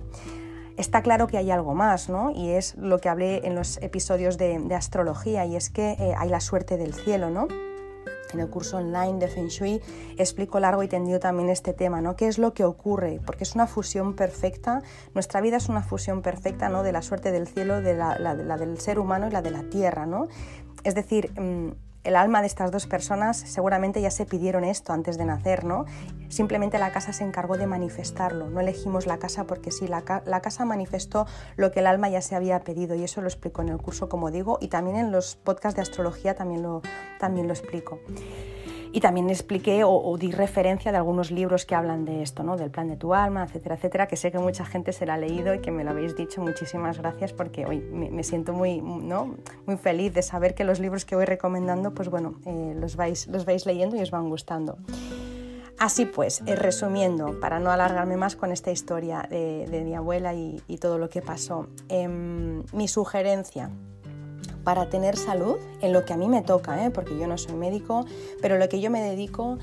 [0.77, 2.31] Está claro que hay algo más, ¿no?
[2.31, 6.29] Y es lo que hablé en los episodios de, astrología, y es que eh, hay
[6.29, 7.49] la suerte del cielo, ¿no?
[8.33, 9.83] En el curso online de Feng Shui
[10.19, 12.15] explico largo y tendido también este tema, ¿no?
[12.15, 13.21] ¿Qué es lo que ocurre?
[13.27, 14.83] Porque es una fusión perfecta,
[15.15, 16.85] nuestra vida es una fusión perfecta, ¿no?
[16.85, 19.65] De la suerte del cielo, de la, la del ser humano y la de la
[19.65, 20.29] tierra, ¿no?
[20.85, 25.19] Es decir, mm, el alma de estas dos personas seguramente ya se pidieron esto antes
[25.19, 25.85] de nacer, ¿no?
[26.31, 30.01] Simplemente la casa se encargó de manifestarlo, no elegimos la casa porque sí, la,
[30.41, 33.69] casa manifestó lo que el alma ya se había pedido y eso lo explico en
[33.69, 36.81] el curso, como digo, y también en los podcasts de astrología también lo,
[37.19, 38.01] también lo explico.
[38.93, 42.57] Y también expliqué o, di referencia de algunos libros que hablan de esto, ¿no?
[42.57, 45.19] del plan de tu alma, etcétera, etcétera, que sé que mucha gente se la ha
[45.19, 46.41] leído y que me lo habéis dicho.
[46.41, 49.37] Muchísimas gracias porque hoy me, siento muy, ¿no?
[49.67, 53.27] muy feliz de saber que los libros que voy recomendando, pues bueno, eh, los, vais,
[53.29, 54.79] los vais leyendo y os van gustando.
[55.79, 60.61] Así pues, eh, resumiendo, para no alargarme más con esta historia de, mi abuela y,
[60.81, 63.71] todo lo que pasó, em, mi sugerencia
[64.69, 66.91] para tener salud, en lo que a mí me toca, ¿eh?
[66.91, 68.05] porque yo no soy médico,
[68.43, 69.57] pero lo que yo me dedico,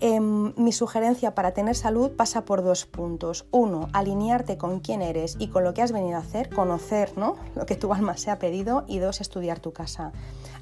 [0.00, 3.46] em, mi sugerencia para tener salud pasa por dos puntos.
[3.52, 7.36] Uno, alinearte con quién eres y con lo que has venido a hacer, conocer ¿no?
[7.54, 10.10] lo que tu alma se ha pedido y dos, estudiar tu casa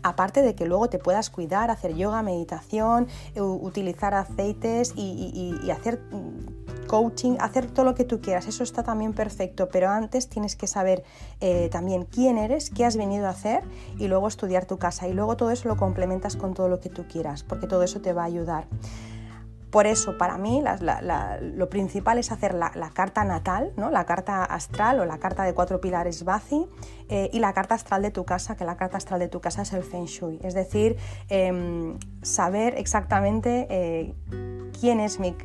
[0.03, 6.70] aparte de que luego te puedas cuidar, hacer yoga, meditación, utilizar aceites y, hacer mm,
[6.91, 10.67] coaching, hacer todo lo que tú quieras, eso está también perfecto, pero antes tienes que
[10.67, 11.05] saber
[11.41, 13.63] eh, también quién eres, qué has venido a hacer
[13.97, 16.89] y luego estudiar tu casa y luego todo eso lo complementas con todo lo que
[16.89, 18.67] tú quieras, porque todo eso te va a ayudar.
[19.71, 20.65] Por eso, para mí,
[21.41, 23.89] lo principal es hacer la, carta natal, ¿no?
[23.91, 26.67] la carta astral o la carta de cuatro pilares Bazi
[27.09, 29.63] eh, y la carta astral de tu casa, que la carta astral de tu casa
[29.63, 30.41] es el Feng Shui.
[30.43, 30.97] Es decir,
[31.29, 34.15] em, saber exactamente eh,
[34.81, 35.37] quién es mi...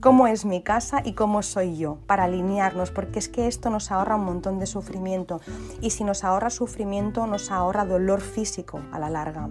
[0.00, 3.90] cómo es mi casa y cómo soy yo, para alinearnos, porque es que esto nos
[3.90, 5.40] ahorra un montón de sufrimiento
[5.80, 9.48] y si nos ahorra sufrimiento nos ahorra dolor físico a la larga.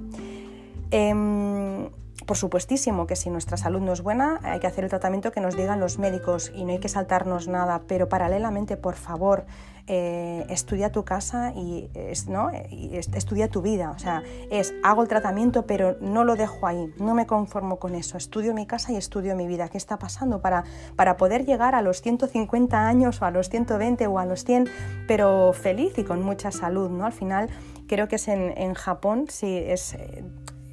[0.91, 1.89] Em,
[2.25, 5.41] por supuestísimo que si nuestra salud no es buena hay que hacer el tratamiento que
[5.41, 9.45] nos digan los médicos y no hay que saltarnos nada, pero paralelamente, por favor,
[9.87, 11.89] eh, estudia tu casa y,
[12.27, 12.51] ¿no?
[12.51, 13.91] estudia tu vida.
[13.91, 14.21] O sea,
[14.51, 18.53] es hago el tratamiento pero no lo dejo ahí, no me conformo con eso, estudio
[18.53, 19.69] mi casa y estudio mi vida.
[19.69, 20.63] ¿Qué está pasando para,
[20.95, 24.69] para poder llegar a los 150 años o a los 120 o a los 100,
[25.07, 26.89] pero feliz y con mucha salud?
[26.89, 27.05] ¿no?
[27.05, 27.49] Al final
[27.87, 29.95] creo que es en, en Japón, sí, es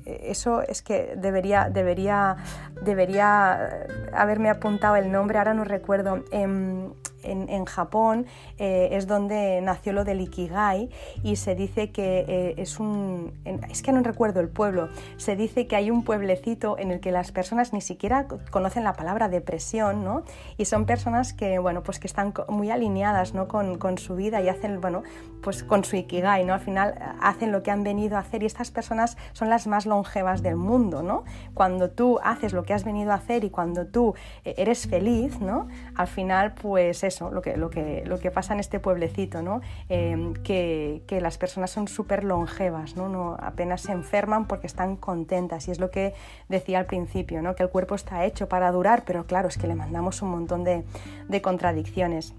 [0.05, 2.37] eso es que debería, debería,
[2.83, 6.25] debería haberme apuntado el nombre, ahora no recuerdo.
[6.31, 6.91] Em,
[7.25, 8.27] en, Japón
[8.59, 10.91] eh, es donde nació lo del Ikigai
[11.23, 13.33] y se dice que eh, es un...
[13.71, 17.13] es que no recuerdo el pueblo, se dice que hay un pueblecito en el que
[17.13, 20.25] las personas ni siquiera conocen la palabra depresión, ¿no?
[20.57, 23.49] Y son personas que, bueno, pues que están muy alineadas, ¿no?
[23.49, 25.03] Con, con su vida y hacen, bueno,
[25.43, 26.55] pues con su Ikigai, ¿no?
[26.55, 29.67] Al final eh, hacen lo que han venido a hacer y estas personas son las
[29.67, 31.25] más longevas del mundo, ¿no?
[31.55, 35.69] Cuando tú haces lo que has venido a hacer y cuando tú eres feliz, ¿no?
[35.95, 39.61] Al final, pues es lo que, lo que, lo que pasa en este pueblecito, ¿no?
[39.89, 43.37] Em, que, que, las personas son súper longevas, ¿no?
[43.41, 46.15] apenas se enferman porque están contentas y es lo que
[46.49, 47.55] decía al principio, ¿no?
[47.55, 50.65] que el cuerpo está hecho para durar, pero claro, es que le mandamos un montón
[50.65, 50.85] de,
[51.29, 52.35] de contradicciones.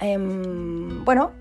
[0.00, 1.32] Em, bueno,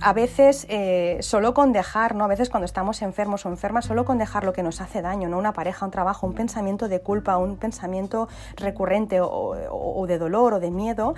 [0.00, 2.24] a veces eh, solo con dejar, ¿no?
[2.24, 5.28] A veces cuando estamos enfermos o enfermas, solo con dejar lo que nos hace daño,
[5.28, 5.38] ¿no?
[5.38, 10.60] Una pareja, un trabajo, un pensamiento de culpa, un pensamiento recurrente o de dolor o
[10.60, 11.14] de miedo,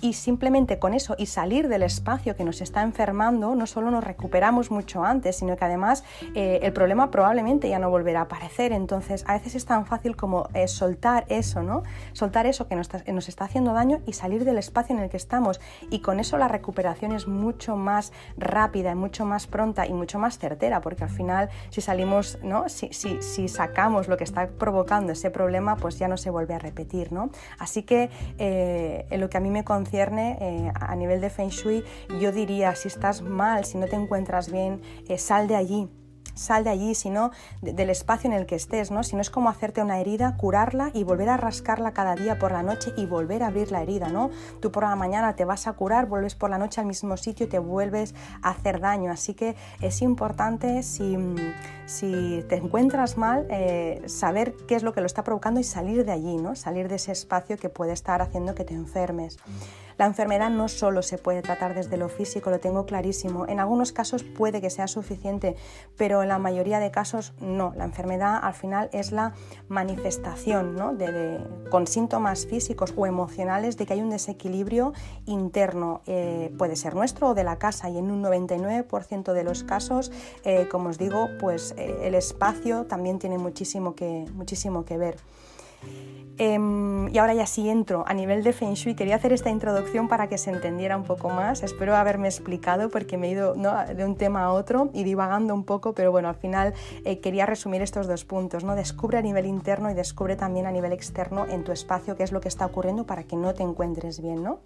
[0.00, 4.04] y simplemente con eso y salir del espacio que nos está enfermando, no solo nos
[4.04, 8.72] recuperamos mucho antes, sino que además eh, el problema probablemente ya no volverá a aparecer.
[8.72, 11.82] Entonces, a veces es tan fácil como eh, soltar eso, ¿no?
[12.12, 15.10] Soltar eso que nos está, nos está haciendo daño y salir del espacio en el
[15.10, 15.60] que estamos.
[15.90, 20.38] Y con eso la recuperación es mucho más rápida mucho más pronta y mucho más
[20.38, 22.68] certera, porque al final, si salimos, ¿no?
[22.68, 26.54] Si, si, si sacamos lo que está provocando ese problema, pues ya no se vuelve
[26.54, 27.30] a repetir, ¿no?
[27.58, 31.84] Así que eh, lo que a mí me eh, a nivel de Feng Shui,
[32.20, 35.88] yo diría, si estás mal, si no te encuentras bien, eh, sal de allí,
[36.38, 39.02] sal de allí, sino del espacio en el que estés, ¿no?
[39.02, 42.52] Si no es como hacerte una herida, curarla y volver a rascarla cada día por
[42.52, 44.30] la noche y volver a abrir la herida, ¿no?
[44.60, 47.46] Tú por la mañana te vas a curar, vuelves por la noche al mismo sitio
[47.46, 49.10] y te vuelves a hacer daño.
[49.10, 51.16] Así que es importante si,
[51.86, 56.04] si te encuentras mal, eh, saber qué es lo que lo está provocando y salir
[56.04, 56.54] de allí, ¿no?
[56.54, 59.38] Salir de ese espacio que puede estar haciendo que te enfermes.
[59.98, 63.46] La enfermedad no solo se puede tratar desde lo físico, lo tengo clarísimo.
[63.48, 65.56] En algunos casos puede que sea suficiente,
[65.96, 67.74] pero en la mayoría de casos no.
[67.76, 69.34] La enfermedad al final es la
[69.68, 70.94] manifestación ¿no?
[70.94, 74.92] de, con síntomas físicos o emocionales de que hay un desequilibrio
[75.26, 76.02] interno.
[76.06, 80.12] Eh, puede ser nuestro o de la casa y en un 99% de los casos,
[80.44, 85.16] eh, como os digo, pues eh, el espacio también tiene muchísimo que, muchísimo que ver.
[86.40, 88.94] Em, y ahora ya sí entro a nivel de Feng Shui.
[88.94, 91.64] Quería hacer esta introducción para que se entendiera un poco más.
[91.64, 95.64] Espero haberme explicado porque me he ido de un tema a otro y divagando un
[95.64, 98.62] poco, pero bueno, al final eh, quería resumir estos dos puntos.
[98.62, 98.76] ¿no?
[98.76, 102.30] Descubre a nivel interno y descubre también a nivel externo en tu espacio qué es
[102.30, 104.44] lo que está ocurriendo para que no te encuentres bien.
[104.44, 104.60] ¿no?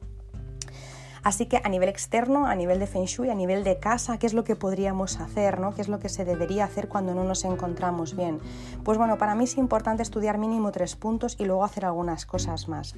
[1.23, 4.27] Así que a nivel externo, a nivel de Feng Shui, a nivel de casa, ¿qué
[4.27, 5.61] es lo que podríamos hacer?
[5.61, 5.75] ¿no?
[5.75, 8.41] ¿Qué es lo que se debería hacer cuando no nos encontramos bien?
[8.83, 12.69] Pues bueno, para mí es importante estudiar mínimo tres puntos y luego hacer algunas cosas
[12.69, 12.95] más.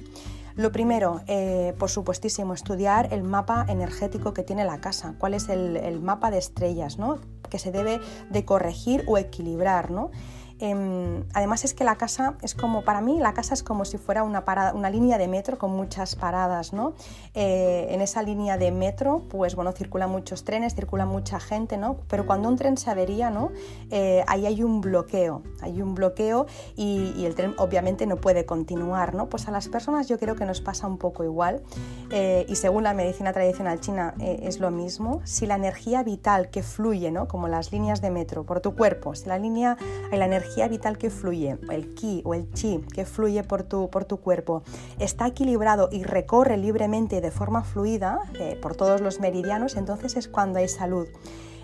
[0.55, 5.49] Lo primero, eh, por supuestísimo, estudiar el mapa energético que tiene la casa, cuál es
[5.49, 7.19] el, el mapa de estrellas, ¿no?
[7.49, 10.11] que se debe de corregir o equilibrar, ¿no?
[10.59, 13.97] Em, además es que la casa es como, para mí, la casa es como si
[13.97, 16.93] fuera una, parada, una línea de metro con muchas paradas, ¿no?
[17.33, 21.97] Eh, en esa línea de metro, pues bueno, circulan muchos trenes, circula mucha gente, ¿no?
[22.07, 23.51] Pero cuando un tren se avería, ¿no?
[23.91, 26.45] Eh, ahí hay un bloqueo, hay un bloqueo
[26.75, 29.29] y, el tren obviamente no puede continuar, ¿no?
[29.29, 31.63] Pues a las personas yo creo que nos pasa un poco igual
[32.11, 35.21] eh, y según la medicina tradicional china es lo mismo.
[35.23, 37.27] Si la energía vital que fluye, ¿no?
[37.27, 39.75] Como las líneas de metro por tu cuerpo, si la línea,
[40.11, 43.89] la energía energía vital que fluye, el ki o el chi que fluye por tu,
[43.89, 44.61] por tu cuerpo,
[44.99, 50.27] está equilibrado y recorre libremente de forma fluida eh, por todos los meridianos, entonces es
[50.27, 51.07] cuando hay salud.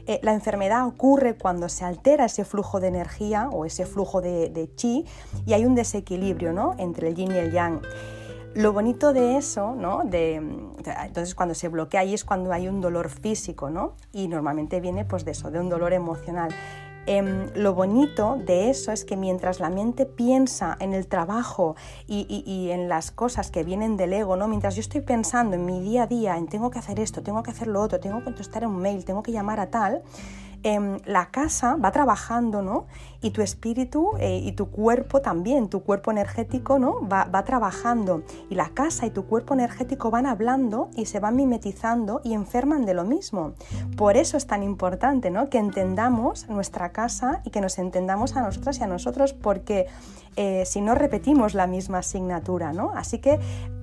[0.07, 4.71] Eh, la enfermedad ocurre cuando se altera ese flujo de energía o ese flujo de,
[4.75, 5.05] chi
[5.45, 6.73] y hay un desequilibrio ¿no?
[6.79, 7.81] entre el yin y el yang.
[8.55, 10.01] Lo bonito de eso, ¿no?
[10.03, 13.93] De, entonces cuando se bloquea ahí es cuando hay un dolor físico, ¿no?
[14.11, 16.51] Y normalmente viene pues de eso, de un dolor emocional.
[17.07, 21.75] Em, lo bonito de eso es que mientras la mente piensa en el trabajo
[22.07, 24.47] y, en las cosas que vienen del ego, ¿no?
[24.47, 27.41] mientras yo estoy pensando en mi día a día, en tengo que hacer esto, tengo
[27.41, 30.03] que hacer lo otro, tengo que contestar un mail, tengo que llamar a tal,
[30.63, 32.85] Em, la casa va trabajando, ¿no?
[33.21, 37.07] Y tu espíritu eh, y tu cuerpo también, tu cuerpo energético, ¿no?
[37.07, 38.21] Va, va, trabajando.
[38.49, 42.85] Y la casa y tu cuerpo energético van hablando y se van mimetizando y enferman
[42.85, 43.53] de lo mismo.
[43.97, 45.49] Por eso es tan importante, ¿no?
[45.49, 49.87] Que entendamos nuestra casa y que nos entendamos a nosotras y a nosotros, porque
[50.35, 52.91] eh, si no repetimos la misma asignatura, ¿no?
[52.95, 53.39] Así que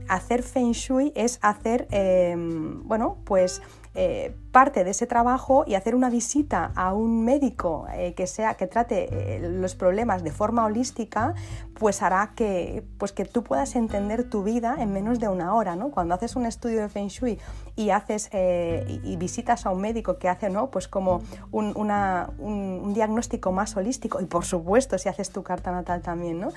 [0.08, 3.62] hacer Feng Shui es hacer, em, bueno, pues
[3.94, 8.54] eh, parte de ese trabajo y hacer una visita a un médico eh, que sea
[8.54, 11.34] que trate eh, los problemas de forma holística,
[11.74, 15.76] pues hará que, pues que tú puedas entender tu vida en menos de una hora,
[15.76, 15.92] ¿no?
[15.92, 17.38] Cuando haces un estudio de Feng Shui
[17.76, 20.72] y haces y, visitas a un médico que hace, ¿no?
[20.72, 21.20] Pues como
[21.52, 26.48] un, un, diagnóstico más holístico y por supuesto si haces tu carta natal también, ¿no?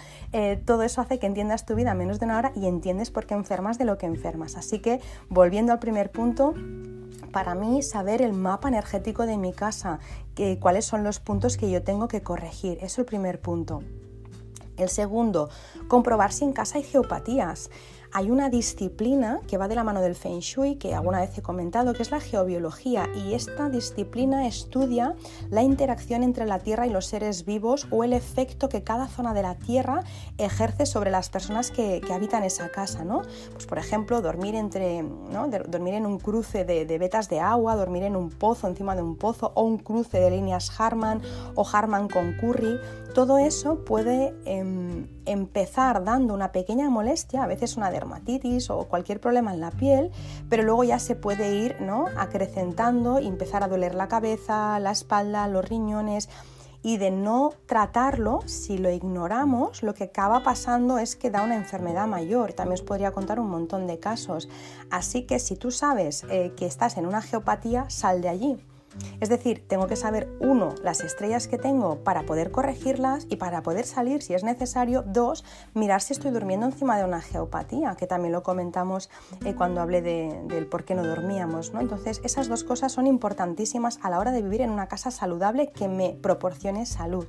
[0.66, 3.28] todo eso hace que entiendas tu vida en menos de una hora y entiendes por
[3.28, 4.56] qué enfermas de lo que enfermas.
[4.56, 6.56] Así que volviendo al primer punto,
[7.32, 10.00] para mí saber el mapa energético de mi casa,
[10.60, 12.78] cuáles son los puntos que yo tengo que corregir.
[12.78, 13.84] Eso es el primer punto.
[14.78, 15.50] El segundo,
[15.88, 17.70] comprobar si en casa hay geopatías
[18.14, 21.42] hay una disciplina que va de la mano del Feng Shui, que alguna vez he
[21.42, 25.16] comentado, que es la geobiología, y esta disciplina estudia
[25.50, 29.34] la interacción entre la Tierra y los seres vivos o el efecto que cada zona
[29.34, 30.04] de la Tierra
[30.38, 33.06] ejerce sobre las personas que, habitan esa casa.
[33.06, 33.22] ¿no?
[33.54, 35.06] Pues, por ejemplo, dormir, entre,
[35.68, 39.16] dormir en un cruce de, vetas de agua, dormir en un pozo, encima de un
[39.16, 41.22] pozo, o un cruce de líneas Harman
[41.56, 42.78] o Harman con Curry,
[43.14, 49.20] todo eso puede em, empezar dando una pequeña molestia, a veces una dermatitis o cualquier
[49.20, 50.12] problema en la piel,
[50.50, 52.06] pero luego ya se puede ir ¿no?
[52.18, 56.30] acrecentando y empezar a doler la cabeza, la espalda, los riñones.
[56.84, 61.56] Y de no tratarlo, si lo ignoramos, lo que acaba pasando es que da una
[61.56, 62.54] enfermedad mayor.
[62.54, 64.50] También os podría contar un montón de casos.
[64.90, 68.58] Así que si tú sabes eh, que estás en una geopatía, sal de allí
[69.20, 73.64] es decir, tengo que saber, uno, las estrellas que tengo para poder corregirlas y para
[73.64, 75.04] poder salir si es necesario.
[75.06, 79.10] Dos, mirar si estoy durmiendo encima de una geopatía, que también lo comentamos
[79.46, 81.74] eh, cuando hablé del por qué no dormíamos.
[81.74, 81.82] ¿no?
[81.82, 85.72] Entonces, esas dos cosas son importantísimas a la hora de vivir en una casa saludable
[85.72, 87.28] que me proporcione salud.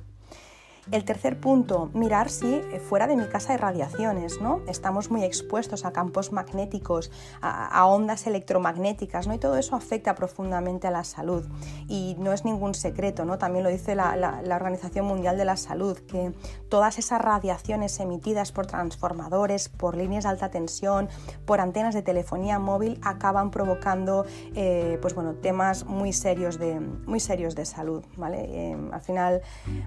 [0.91, 4.59] El tercer punto, mirar si eh, fuera de mi casa hay radiaciones, ¿no?
[4.67, 7.09] Estamos muy expuestos a campos magnéticos,
[7.41, 9.33] a, ondas electromagnéticas, ¿no?
[9.33, 11.45] Y todo eso afecta profundamente a la salud.
[11.87, 13.37] Y no es ningún secreto, ¿no?
[13.37, 16.33] También lo dice la, Organización Mundial de la Salud, que
[16.69, 21.07] todas esas radiaciones emitidas por transformadores, por líneas de alta tensión,
[21.45, 27.21] por antenas de telefonía móvil, acaban provocando, eh, pues bueno, temas muy serios de, muy
[27.21, 28.45] serios de salud, ¿vale?
[28.49, 29.41] Eh, al final,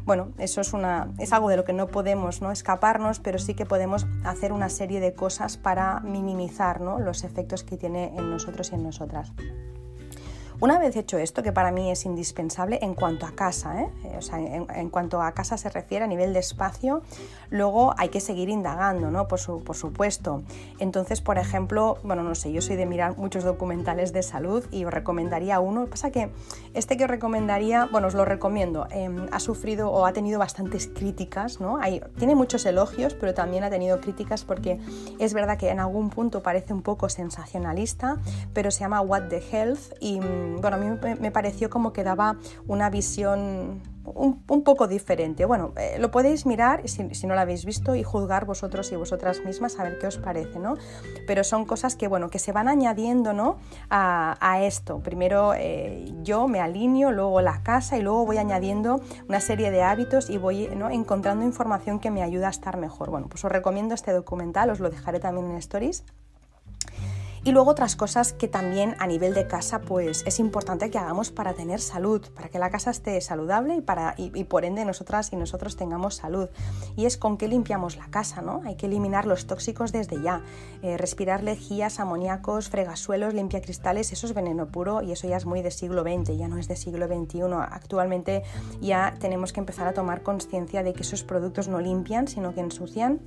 [0.04, 0.85] bueno, eso es una
[1.18, 2.50] es algo de lo que no podemos ¿no?
[2.50, 7.76] escaparnos, pero sí que podemos hacer una serie de cosas para minimizar los efectos que
[7.76, 9.32] tiene en nosotros y en nosotras.
[10.58, 13.88] Una vez hecho esto, que para mí es indispensable en cuanto a casa, ¿eh?
[14.16, 17.02] o sea, en, cuanto a casa se refiere a nivel de espacio,
[17.50, 19.28] luego hay que seguir indagando, ¿no?
[19.28, 20.42] Por, por supuesto.
[20.78, 24.86] Entonces, por ejemplo, bueno, no sé, yo soy de mirar muchos documentales de salud y
[24.86, 25.86] os recomendaría uno.
[25.86, 26.30] Pasa que
[26.72, 30.86] este que os recomendaría, bueno, os lo recomiendo, em, ha sufrido o ha tenido bastantes
[30.86, 31.78] críticas, ¿no?
[32.18, 34.80] Tiene muchos elogios, pero también ha tenido críticas porque
[35.18, 38.16] es verdad que en algún punto parece un poco sensacionalista,
[38.54, 40.20] pero se llama What the Health y
[40.60, 42.36] bueno, a mí me pareció como que daba
[42.66, 43.82] una visión
[44.14, 45.44] un, poco diferente.
[45.44, 49.44] Bueno, eh, lo podéis mirar si, no lo habéis visto y juzgar vosotros y vosotras
[49.44, 50.76] mismas a ver qué os parece, ¿no?
[51.26, 53.58] Pero son cosas que, bueno, que se van añadiendo, ¿no?
[53.90, 55.00] A, esto.
[55.00, 59.82] Primero eh, yo me alineo, luego la casa y luego voy añadiendo una serie de
[59.82, 63.10] hábitos y voy encontrando información que me ayuda a estar mejor.
[63.10, 66.04] Bueno, pues os recomiendo este documental, os lo dejaré también en stories.
[67.46, 71.30] Y luego otras cosas que también a nivel de casa pues es importante que hagamos
[71.30, 75.32] para tener salud, para que la casa esté saludable y, para, y, por ende nosotras
[75.32, 76.48] y nosotros tengamos salud.
[76.96, 78.62] Y es con qué limpiamos la casa, ¿no?
[78.64, 80.42] Hay que eliminar los tóxicos desde ya.
[80.82, 85.62] Eh, respirar lejías, amoníacos, fregasuelos, limpiacristales, eso es veneno puro y eso ya es muy
[85.62, 87.42] de siglo XX, ya no es de siglo XXI.
[87.70, 88.42] Actualmente
[88.80, 92.60] ya tenemos que empezar a tomar conciencia de que esos productos no limpian, sino que
[92.60, 93.20] ensucian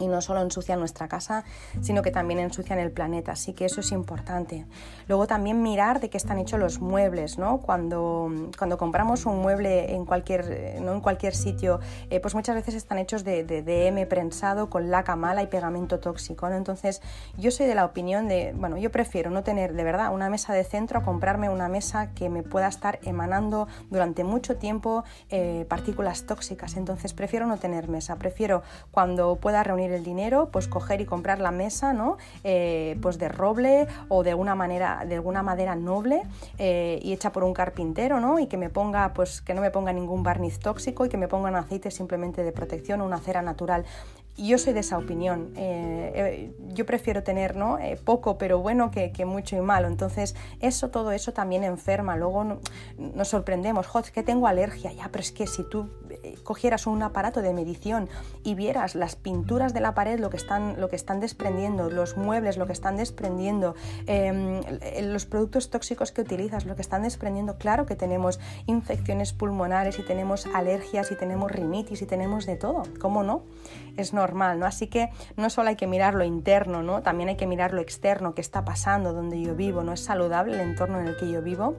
[0.00, 1.44] y no solo ensucian nuestra casa,
[1.80, 4.66] sino que también ensucian el planeta, así que eso es importante.
[5.08, 7.58] Luego también mirar de qué están hechos los muebles, ¿no?
[7.58, 10.92] Cuando, cuando compramos un mueble en cualquier, ¿no?
[10.92, 11.80] en cualquier sitio,
[12.10, 16.00] eh, pues muchas veces están hechos de, de, DM prensado con laca mala y pegamento
[16.00, 16.48] tóxico.
[16.48, 17.00] Entonces
[17.36, 20.52] yo soy de la opinión de, bueno, yo prefiero no tener de verdad una mesa
[20.52, 25.66] de centro a comprarme una mesa que me pueda estar emanando durante mucho tiempo eh,
[25.68, 31.00] partículas tóxicas, entonces prefiero no tener mesa, prefiero cuando pueda reunir el dinero, pues coger
[31.00, 32.16] y comprar la mesa, ¿no?
[32.42, 36.22] Eh, pues de roble o de alguna manera, de alguna madera noble
[36.58, 38.38] eh, y hecha por un carpintero, ¿no?
[38.38, 41.28] Y que me ponga, pues que no me ponga ningún barniz tóxico y que me
[41.28, 43.84] pongan aceite simplemente de protección o una cera natural
[44.36, 45.52] yo soy de esa opinión.
[45.56, 47.78] Eh, yo prefiero tener ¿no?
[48.04, 49.86] Poco pero bueno que, mucho y malo.
[49.86, 52.16] Entonces, eso, todo eso también enferma.
[52.16, 52.58] Luego
[52.98, 54.92] nos sorprendemos, Joder, que tengo alergia.
[54.92, 55.88] Ya, pero es que si tú
[56.42, 58.08] cogieras un aparato de medición
[58.42, 62.16] y vieras las pinturas de la pared, lo que están, lo que están desprendiendo, los
[62.16, 63.74] muebles, lo que están desprendiendo,
[64.06, 64.60] em,
[65.02, 70.02] los productos tóxicos que utilizas, lo que están desprendiendo, claro que tenemos infecciones pulmonares y
[70.02, 72.82] tenemos alergias y tenemos rinitis y tenemos de todo.
[73.00, 73.42] ¿Cómo no?
[73.96, 74.66] Es normal ¿no?
[74.66, 77.02] Así que no solo hay que mirar lo interno, ¿no?
[77.02, 80.54] También hay que mirar lo externo, qué está pasando, donde yo vivo, ¿no es saludable
[80.54, 81.76] el entorno en el que yo vivo?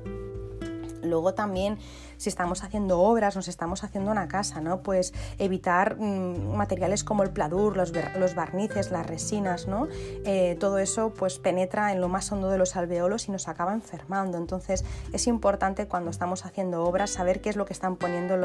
[1.04, 1.78] Luego también
[2.18, 4.82] si estamos haciendo obras, nos estamos haciendo una casa, ¿no?
[4.82, 9.88] Pues evitar mm, materiales como el pladur, los, los, barnices, las resinas, ¿no?
[10.26, 13.74] Eh, todo eso pues penetra en lo más hondo de los alveolos y nos acaba
[13.74, 14.38] enfermando.
[14.38, 18.38] Entonces es importante cuando estamos haciendo obras saber qué es lo que están poniendo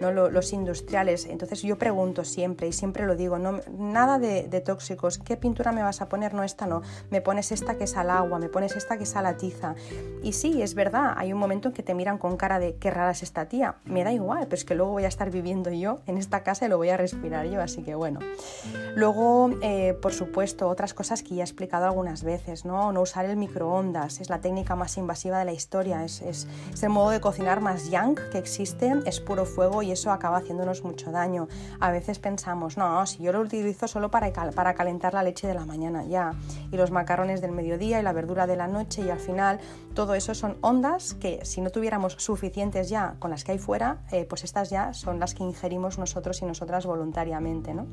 [0.00, 1.26] los industriales.
[1.26, 5.72] Entonces yo pregunto siempre y siempre lo digo, no, nada de, de, tóxicos, ¿qué pintura
[5.72, 6.34] me vas a poner?
[6.34, 9.16] No, esta no, me pones esta que es al agua, me pones esta que es
[9.16, 9.74] a la tiza.
[10.22, 12.90] Y sí, es verdad, hay un momento en que te miran con cara de qué
[12.90, 13.74] rara esta tía.
[13.84, 16.64] Me da igual, pero es que luego voy a estar viviendo yo en esta casa
[16.64, 18.20] y lo voy a respirar yo, así que bueno.
[18.94, 22.92] Luego, eh, por supuesto, otras cosas que ya he explicado algunas veces, ¿no?
[22.92, 26.46] No usar el microondas, es la técnica más invasiva de la historia, es, es,
[26.82, 30.84] el modo de cocinar más young que existe, es puro fuego y eso acaba haciéndonos
[30.84, 31.48] mucho daño.
[31.80, 35.54] A veces pensamos, no, si yo lo utilizo solo para, para calentar la leche de
[35.54, 36.34] la mañana, ya,
[36.70, 39.58] y los macarrones del mediodía y la verdura de la noche y al final
[39.94, 43.98] todo eso son ondas que si no tuviéramos suficientes ya con las que hay fuera,
[44.10, 47.74] eh, pues estas ya son las que ingerimos nosotros y nosotras voluntariamente.
[47.74, 47.86] ¿no?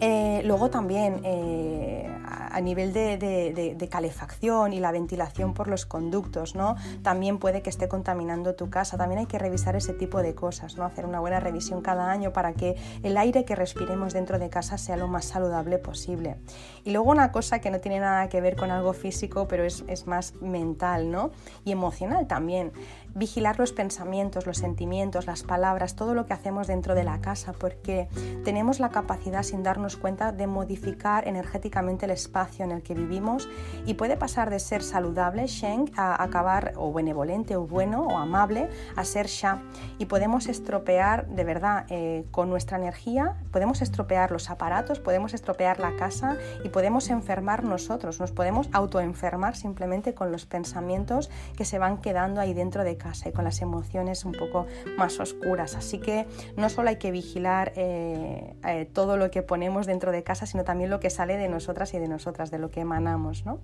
[0.00, 6.76] Eh, luego también eh, a nivel de, calefacción y la ventilación por los conductos, ¿no?
[7.02, 8.96] También puede que esté contaminando tu casa.
[8.96, 10.84] También hay que revisar ese tipo de cosas, ¿no?
[10.84, 14.78] Hacer una buena revisión cada año para que el aire que respiremos dentro de casa
[14.78, 16.36] sea lo más saludable posible.
[16.84, 19.84] Y luego una cosa que no tiene nada que ver con algo físico, pero es,
[19.86, 21.30] es más mental, ¿no?
[21.64, 22.72] Y emocional también
[23.14, 27.52] vigilar los pensamientos, los sentimientos, las palabras, todo lo que hacemos dentro de la casa,
[27.52, 28.08] porque
[28.44, 33.48] tenemos la capacidad, sin darnos cuenta, de modificar energéticamente el espacio en el que vivimos
[33.86, 38.68] y puede pasar de ser saludable, Sheng, a acabar o benevolente o bueno o amable
[38.96, 39.62] a ser Sha.
[39.98, 45.78] Y podemos estropear de verdad eh, con nuestra energía, podemos estropear los aparatos, podemos estropear
[45.78, 51.78] la casa y podemos enfermar nosotros, nos podemos autoenfermar simplemente con los pensamientos que se
[51.78, 55.74] van quedando ahí dentro de casa y con las emociones un poco más oscuras.
[55.74, 56.26] Así que
[56.56, 60.64] no solo hay que vigilar eh, eh, todo lo que ponemos dentro de casa, sino
[60.64, 63.44] también lo que sale de nosotras y de nosotras, de lo que emanamos.
[63.44, 63.58] ¿no?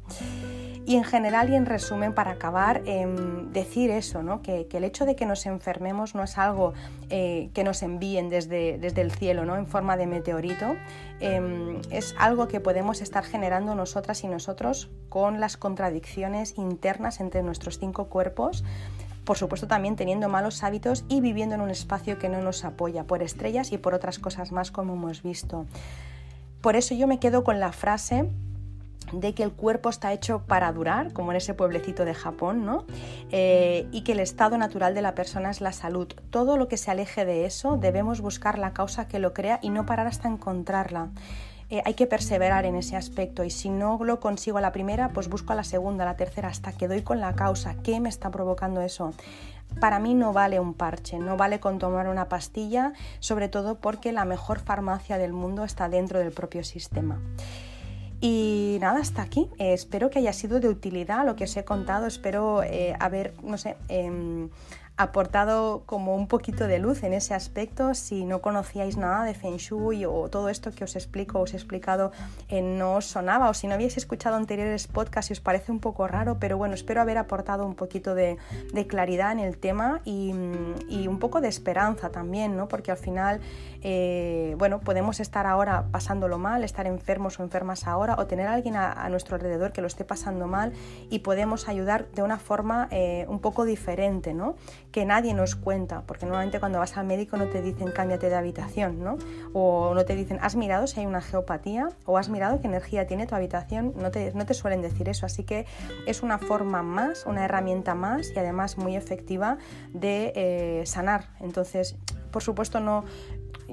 [0.86, 4.42] Y en general y en resumen, para acabar, em, decir eso, ¿no?
[4.42, 6.72] que, el hecho de que nos enfermemos no es algo
[7.10, 9.56] eh, que nos envíen desde, desde el cielo ¿no?
[9.56, 10.76] en forma de meteorito,
[11.20, 17.42] em, es algo que podemos estar generando nosotras y nosotros con las contradicciones internas entre
[17.42, 18.64] nuestros cinco cuerpos
[19.30, 23.04] por supuesto también teniendo malos hábitos y viviendo en un espacio que no nos apoya,
[23.04, 25.66] por estrellas y por otras cosas más como hemos visto.
[26.60, 28.28] Por eso yo me quedo con la frase
[29.12, 32.86] de que el cuerpo está hecho para durar, como en ese pueblecito de Japón, ¿no?
[33.30, 36.08] Eh, y que el estado natural de la persona es la salud.
[36.30, 39.70] Todo lo que se aleje de eso debemos buscar la causa que lo crea y
[39.70, 41.10] no parar hasta encontrarla.
[41.70, 45.10] Eh, hay que perseverar en ese aspecto y si no lo consigo a la primera,
[45.10, 47.76] pues busco a la segunda, a la tercera, hasta que doy con la causa.
[47.82, 49.14] ¿Qué me está provocando eso?
[49.78, 54.10] Para mí no vale un parche, no vale con tomar una pastilla, sobre todo porque
[54.10, 57.20] la mejor farmacia del mundo está dentro del propio sistema.
[58.20, 59.48] Y nada, hasta aquí.
[59.58, 62.06] Eh, espero que haya sido de utilidad lo que os he contado.
[62.06, 64.50] Espero eh, haber, no sé, em,
[65.00, 67.94] aportado como un poquito de luz en ese aspecto.
[67.94, 71.56] Si no conocíais nada de Feng Shui o todo esto que os explico, os he
[71.56, 72.12] explicado,
[72.50, 75.80] eh, no os sonaba o si no habéis escuchado anteriores podcasts y os parece un
[75.80, 78.36] poco raro, pero bueno, espero haber aportado un poquito de,
[78.88, 82.68] claridad en el tema y, un poco de esperanza también, ¿no?
[82.68, 83.40] Porque al final,
[83.82, 88.52] eh, bueno, podemos estar ahora pasándolo mal, estar enfermos o enfermas ahora o tener a
[88.52, 90.72] alguien a, nuestro alrededor que lo esté pasando mal
[91.08, 94.56] y podemos ayudar de una forma eh, un poco diferente, ¿no?
[94.92, 98.34] Que nadie nos cuenta, porque normalmente cuando vas al médico no te dicen cámbiate de
[98.34, 99.18] habitación, ¿no?
[99.52, 103.06] O no te dicen has mirado si hay una geopatía o has mirado qué energía
[103.06, 105.66] tiene tu habitación, no te, no te suelen decir eso, así que
[106.06, 109.58] es una forma más, una herramienta más y además muy efectiva
[109.92, 111.28] de eh, sanar.
[111.40, 111.96] Entonces,
[112.30, 113.04] por supuesto no,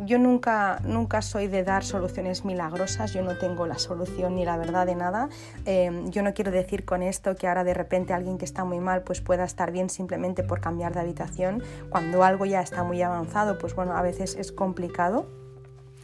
[0.05, 4.57] yo nunca, nunca soy de dar soluciones milagrosas, yo no tengo la solución ni la
[4.57, 5.29] verdad de nada.
[5.65, 8.79] Em, yo no quiero decir con esto que ahora de repente alguien que está muy
[8.79, 11.63] mal pues pueda estar bien simplemente por cambiar de habitación.
[11.89, 15.27] Cuando algo ya está muy avanzado, pues bueno, a veces es complicado,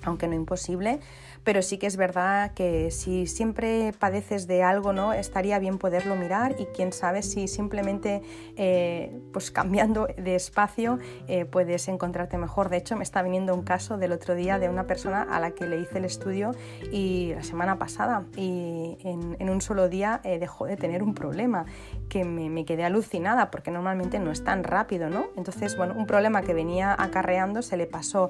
[0.04, 1.00] aunque no imposible
[1.44, 5.14] pero sí que es verdad que si siempre padeces de algo, ¿no?
[5.14, 8.22] estaría bien poderlo mirar y quién sabe si simplemente
[8.56, 12.70] eh, pues cambiando de espacio eh, puedes encontrarte mejor.
[12.70, 15.52] De hecho, me está viniendo un caso del otro día de una persona a la
[15.52, 16.52] que le hice el estudio
[16.92, 21.66] y la semana pasada y en, un solo día eh, dejó de tener un problema
[22.10, 25.28] que me, me, quedé alucinada porque normalmente no es tan rápido, ¿no?
[25.36, 28.30] Entonces, bueno, un problema que venía acarreando se le pasó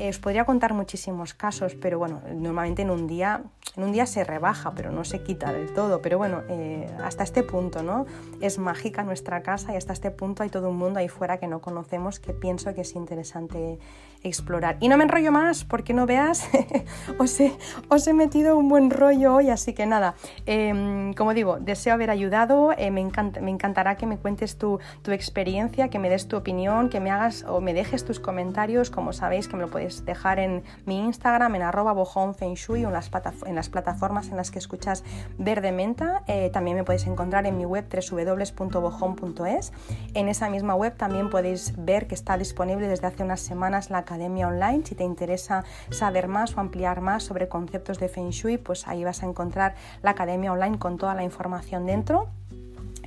[0.00, 3.42] os podría contar muchísimos casos, pero bueno, normalmente en un día,
[3.76, 6.00] en un día se rebaja, pero no se quita del todo.
[6.02, 8.06] Pero bueno, eh, hasta este punto, ¿no?
[8.40, 11.46] Es mágica nuestra casa y hasta este punto hay todo un mundo ahí fuera que
[11.46, 13.78] no conocemos que pienso que es interesante
[14.22, 14.76] explorar.
[14.80, 16.48] Y no me enrollo más porque no veas,
[17.18, 17.52] os, he,
[17.88, 20.14] os, he, metido un buen rollo hoy, así que nada,
[20.46, 24.80] em, como digo, deseo haber ayudado, eh, me, encanta, me encantará que me cuentes tu,
[25.06, 29.12] experiencia, que me des tu opinión, que me hagas o me dejes tus comentarios, como
[29.12, 33.10] sabéis que me lo podéis dejar en mi Instagram, en arroba o en las,
[33.46, 35.04] en las plataformas en las que escuchas
[35.38, 39.72] Verde Menta, eh, también me podéis encontrar en mi web www.bojon.es,
[40.14, 43.98] en esa misma web también podéis ver que está disponible desde hace unas semanas la
[43.98, 44.84] Academia Online.
[44.84, 49.04] Si te interesa saber más o ampliar más sobre conceptos de Feng Shui, pues ahí
[49.04, 52.28] vas a encontrar la Academia Online con toda la información dentro.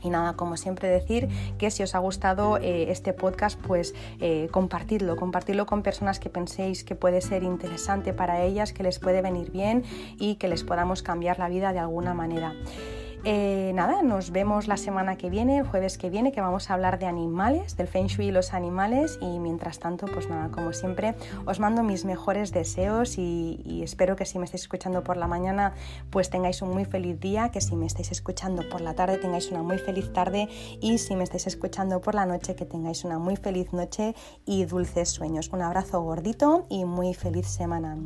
[0.01, 4.47] Y nada, como siempre decir que si os ha gustado eh, este podcast, pues eh,
[4.51, 9.21] compartidlo, compartidlo con personas que penséis que puede ser interesante para ellas, que les puede
[9.21, 9.83] venir bien
[10.19, 12.53] y que les podamos cambiar la vida de alguna manera.
[13.23, 16.73] Eh, nada, nos vemos la semana que viene, el jueves que viene, que vamos a
[16.73, 19.19] hablar de animales, del Feng Shui y los animales.
[19.21, 21.15] Y mientras tanto, pues nada, como siempre,
[21.45, 25.27] os mando mis mejores deseos y, y espero que si me estáis escuchando por la
[25.27, 25.73] mañana,
[26.09, 29.51] pues tengáis un muy feliz día, que si me estáis escuchando por la tarde, tengáis
[29.51, 30.49] una muy feliz tarde
[30.81, 34.15] y si me estáis escuchando por la noche, que tengáis una muy feliz noche
[34.45, 35.49] y dulces sueños.
[35.53, 37.97] Un abrazo gordito y muy feliz semana.